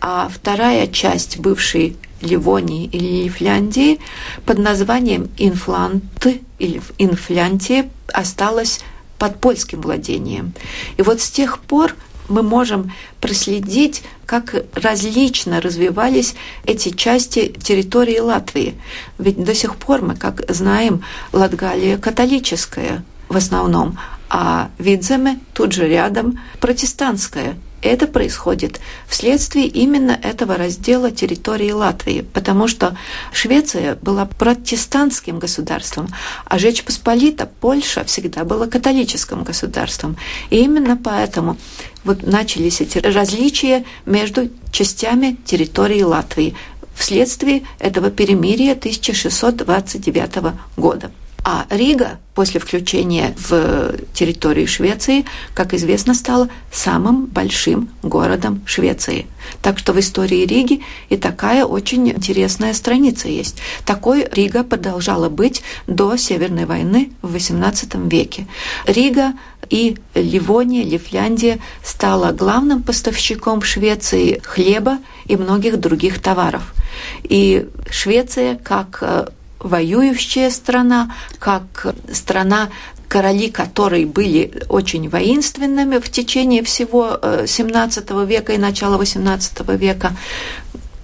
а 0.00 0.28
вторая 0.28 0.86
часть 0.86 1.38
бывшей 1.38 1.96
Ливонии 2.20 2.86
или 2.86 3.24
Лифляндии 3.24 3.98
под 4.44 4.58
названием 4.58 5.30
Инфланты 5.38 6.42
или 6.58 6.82
Инфлянтия 6.98 7.88
осталась 8.12 8.80
под 9.18 9.40
польским 9.40 9.80
владением. 9.80 10.52
И 10.96 11.02
вот 11.02 11.20
с 11.20 11.30
тех 11.30 11.58
пор 11.60 11.94
мы 12.28 12.42
можем 12.42 12.92
проследить, 13.20 14.02
как 14.24 14.54
различно 14.74 15.60
развивались 15.60 16.34
эти 16.64 16.90
части 16.90 17.52
территории 17.62 18.18
Латвии. 18.18 18.76
Ведь 19.18 19.42
до 19.42 19.54
сих 19.54 19.76
пор 19.76 20.02
мы, 20.02 20.14
как 20.14 20.42
знаем, 20.48 21.02
Латгалия 21.32 21.98
католическая 21.98 23.04
в 23.28 23.36
основном, 23.36 23.98
а 24.28 24.70
Видземе 24.78 25.40
тут 25.54 25.72
же 25.72 25.88
рядом 25.88 26.40
протестантская 26.60 27.56
Это 27.82 28.06
происходит 28.06 28.80
вследствие 29.08 29.66
именно 29.66 30.12
этого 30.12 30.56
раздела 30.56 31.10
территории 31.10 31.70
Латвии, 31.70 32.20
потому 32.20 32.68
что 32.68 32.96
Швеция 33.32 33.94
была 33.96 34.26
протестантским 34.26 35.38
государством, 35.38 36.08
а 36.44 36.58
Жечь 36.58 36.84
Посполита, 36.84 37.46
Польша, 37.46 38.04
всегда 38.04 38.44
была 38.44 38.66
католическим 38.66 39.44
государством. 39.44 40.16
И 40.50 40.58
именно 40.58 40.96
поэтому 40.96 41.56
вот 42.04 42.22
начались 42.26 42.80
эти 42.82 42.98
различия 42.98 43.84
между 44.04 44.50
частями 44.72 45.38
территории 45.44 46.02
Латвии 46.02 46.54
вследствие 46.94 47.62
этого 47.78 48.10
перемирия 48.10 48.72
1629 48.72 50.54
года. 50.76 51.10
А 51.44 51.66
Рига 51.70 52.18
после 52.34 52.60
включения 52.60 53.34
в 53.36 53.94
территорию 54.12 54.66
Швеции, 54.66 55.24
как 55.54 55.74
известно, 55.74 56.14
стала 56.14 56.48
самым 56.72 57.26
большим 57.26 57.90
городом 58.02 58.62
Швеции. 58.66 59.26
Так 59.62 59.78
что 59.78 59.92
в 59.92 60.00
истории 60.00 60.46
Риги 60.46 60.82
и 61.08 61.16
такая 61.16 61.64
очень 61.64 62.08
интересная 62.10 62.72
страница 62.74 63.28
есть. 63.28 63.56
Такой 63.84 64.26
Рига 64.30 64.64
продолжала 64.64 65.28
быть 65.28 65.62
до 65.86 66.16
Северной 66.16 66.66
войны 66.66 67.10
в 67.22 67.34
XVIII 67.34 68.08
веке. 68.08 68.46
Рига 68.86 69.32
и 69.68 69.96
Ливония, 70.14 70.84
Лифляндия 70.84 71.58
стала 71.82 72.32
главным 72.32 72.82
поставщиком 72.82 73.60
в 73.60 73.66
Швеции 73.66 74.40
хлеба 74.44 74.98
и 75.26 75.36
многих 75.36 75.78
других 75.78 76.20
товаров. 76.20 76.74
И 77.22 77.68
Швеция, 77.90 78.56
как 78.56 78.98
э, 79.02 79.26
воюющая 79.60 80.50
страна, 80.50 81.14
как 81.38 81.94
страна, 82.12 82.70
короли 83.08 83.50
которой 83.50 84.04
были 84.04 84.52
очень 84.68 85.08
воинственными 85.08 85.98
в 85.98 86.10
течение 86.10 86.62
всего 86.62 87.18
XVII 87.20 88.04
э, 88.06 88.26
века 88.26 88.52
и 88.52 88.58
начала 88.58 89.00
XVIII 89.02 89.76
века, 89.76 90.16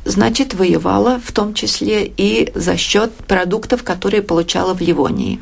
значит, 0.05 0.55
воевала 0.55 1.21
в 1.23 1.33
том 1.33 1.53
числе 1.53 2.07
и 2.07 2.53
за 2.55 2.77
счет 2.77 3.13
продуктов, 3.13 3.83
которые 3.83 4.23
получала 4.23 4.73
в 4.73 4.81
Ливонии. 4.81 5.41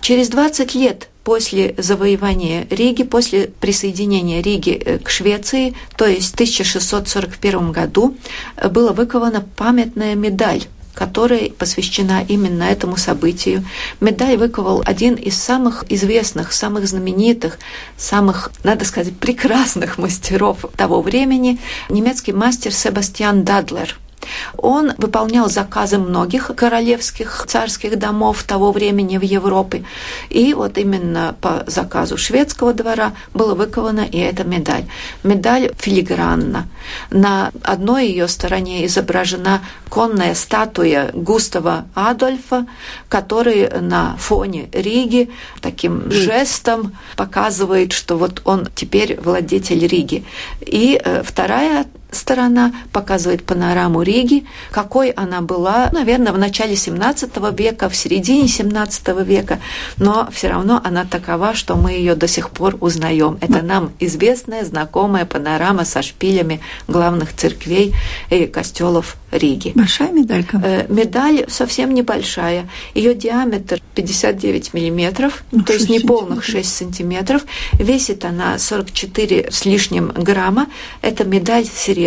Через 0.00 0.28
20 0.28 0.74
лет 0.74 1.08
после 1.22 1.74
завоевания 1.76 2.66
Риги, 2.70 3.02
после 3.02 3.50
присоединения 3.60 4.42
Риги 4.42 4.70
э, 4.70 4.98
к 4.98 5.10
Швеции, 5.10 5.74
то 5.96 6.06
есть 6.06 6.30
в 6.30 6.34
1641 6.34 7.72
году, 7.72 8.16
э, 8.56 8.68
была 8.68 8.92
выкована 8.92 9.44
памятная 9.56 10.14
медаль 10.14 10.64
которая 10.94 11.50
посвящена 11.50 12.24
именно 12.26 12.64
этому 12.64 12.96
событию. 12.96 13.64
Медаль 14.00 14.36
выковал 14.36 14.82
один 14.84 15.14
из 15.14 15.40
самых 15.40 15.84
известных, 15.88 16.52
самых 16.52 16.86
знаменитых, 16.86 17.58
самых, 17.96 18.50
надо 18.64 18.84
сказать, 18.84 19.16
прекрасных 19.16 19.98
мастеров 19.98 20.64
того 20.76 21.02
времени, 21.02 21.58
немецкий 21.88 22.32
мастер 22.32 22.72
Себастьян 22.72 23.44
Дадлер– 23.44 23.98
он 24.56 24.92
выполнял 24.98 25.48
заказы 25.48 25.98
многих 25.98 26.50
королевских 26.54 27.44
царских 27.46 27.98
домов 27.98 28.42
того 28.44 28.72
времени 28.72 29.18
в 29.18 29.22
Европе. 29.22 29.84
И 30.28 30.54
вот 30.54 30.78
именно 30.78 31.34
по 31.40 31.64
заказу 31.66 32.16
шведского 32.16 32.72
двора 32.74 33.12
была 33.34 33.54
выкована 33.54 34.00
и 34.00 34.18
эта 34.18 34.44
медаль. 34.44 34.84
Медаль 35.22 35.72
филигранна. 35.78 36.68
На 37.10 37.50
одной 37.62 38.08
ее 38.08 38.28
стороне 38.28 38.86
изображена 38.86 39.62
конная 39.88 40.34
статуя 40.34 41.10
Густава 41.12 41.86
Адольфа, 41.94 42.66
который 43.08 43.68
на 43.80 44.16
фоне 44.16 44.68
Риги 44.72 45.30
таким 45.60 46.10
жестом 46.10 46.96
показывает, 47.16 47.92
что 47.92 48.16
вот 48.16 48.42
он 48.44 48.68
теперь 48.74 49.18
владетель 49.20 49.86
Риги. 49.86 50.24
И 50.60 51.00
э, 51.02 51.22
вторая 51.24 51.86
сторона 52.12 52.72
показывает 52.92 53.44
панораму 53.44 54.02
Риги, 54.02 54.44
какой 54.70 55.10
она 55.10 55.40
была, 55.40 55.90
наверное, 55.92 56.32
в 56.32 56.38
начале 56.38 56.76
17 56.76 57.30
века, 57.58 57.88
в 57.88 57.96
середине 57.96 58.48
17 58.48 59.08
века, 59.24 59.60
но 59.96 60.28
все 60.32 60.48
равно 60.48 60.80
она 60.84 61.04
такова, 61.04 61.54
что 61.54 61.76
мы 61.76 61.92
ее 61.92 62.14
до 62.14 62.28
сих 62.28 62.50
пор 62.50 62.76
узнаем. 62.80 63.38
Это 63.40 63.62
нам 63.62 63.92
известная, 64.00 64.64
знакомая 64.64 65.24
панорама 65.24 65.84
со 65.84 66.02
шпилями 66.02 66.60
главных 66.88 67.34
церквей 67.34 67.94
и 68.30 68.46
костелов 68.46 69.16
Риги. 69.30 69.72
Большая 69.74 70.10
медалька? 70.10 70.60
Э, 70.62 70.86
медаль 70.88 71.44
совсем 71.48 71.94
небольшая. 71.94 72.68
Ее 72.94 73.14
диаметр 73.14 73.80
59 73.94 74.74
миллиметров, 74.74 75.44
ну, 75.52 75.62
то 75.62 75.72
есть 75.72 75.88
не 75.88 76.00
полных 76.00 76.44
6 76.44 76.68
сантиметров. 76.68 77.42
Весит 77.74 78.24
она 78.24 78.58
44 78.58 79.48
с 79.50 79.64
лишним 79.64 80.08
грамма. 80.08 80.66
Это 81.02 81.24
медаль 81.24 81.64
серебряная, 81.64 81.99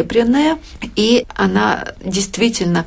и 0.95 1.25
она 1.35 1.93
действительно 2.03 2.85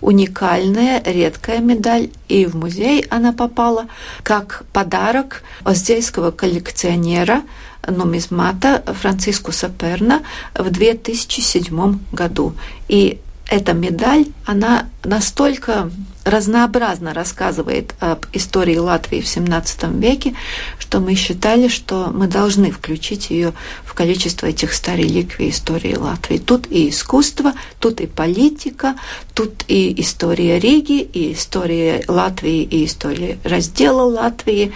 уникальная, 0.00 1.02
редкая 1.04 1.58
медаль, 1.58 2.10
и 2.28 2.46
в 2.46 2.56
музей 2.56 3.04
она 3.10 3.32
попала 3.32 3.86
как 4.22 4.64
подарок 4.72 5.42
оздейского 5.64 6.30
коллекционера 6.30 7.42
нумизмата 7.86 8.82
Францискуса 8.86 9.68
Перна 9.68 10.22
в 10.54 10.70
2007 10.70 11.98
году. 12.12 12.54
И 12.88 13.18
эта 13.48 13.72
медаль, 13.72 14.26
она 14.46 14.86
настолько 15.04 15.90
разнообразно 16.24 17.14
рассказывает 17.14 17.94
об 18.00 18.26
истории 18.32 18.76
Латвии 18.76 19.20
в 19.20 19.24
XVII 19.24 19.98
веке, 19.98 20.34
что 20.78 21.00
мы 21.00 21.14
считали, 21.14 21.68
что 21.68 22.10
мы 22.12 22.26
должны 22.26 22.70
включить 22.70 23.30
ее 23.30 23.52
в 23.84 23.94
количество 23.94 24.46
этих 24.46 24.72
старой 24.72 25.04
реликвий 25.04 25.50
истории 25.50 25.96
Латвии. 25.96 26.38
Тут 26.38 26.66
и 26.70 26.88
искусство, 26.90 27.52
тут 27.78 28.00
и 28.00 28.06
политика, 28.06 28.96
тут 29.34 29.64
и 29.68 30.00
история 30.00 30.58
Риги, 30.58 31.00
и 31.00 31.32
история 31.32 32.04
Латвии, 32.06 32.62
и 32.62 32.84
история 32.84 33.38
раздела 33.44 34.02
Латвии. 34.02 34.72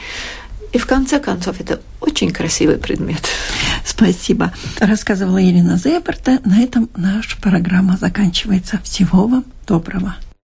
И 0.73 0.79
в 0.79 0.87
конце 0.87 1.21
концов 1.21 1.61
это 1.61 1.81
очень 2.01 2.33
красивый 2.33 2.79
предмет. 2.79 3.23
Спасибо. 3.85 4.53
Рассказывала 4.81 5.43
Ирина 5.43 5.77
Зеберта. 5.77 6.41
На 6.45 6.63
этом 6.63 6.91
наша 6.97 7.41
программа 7.41 7.97
заканчивается. 7.97 8.81
Всего 8.83 9.29
вам 9.29 9.45
доброго. 9.69 10.17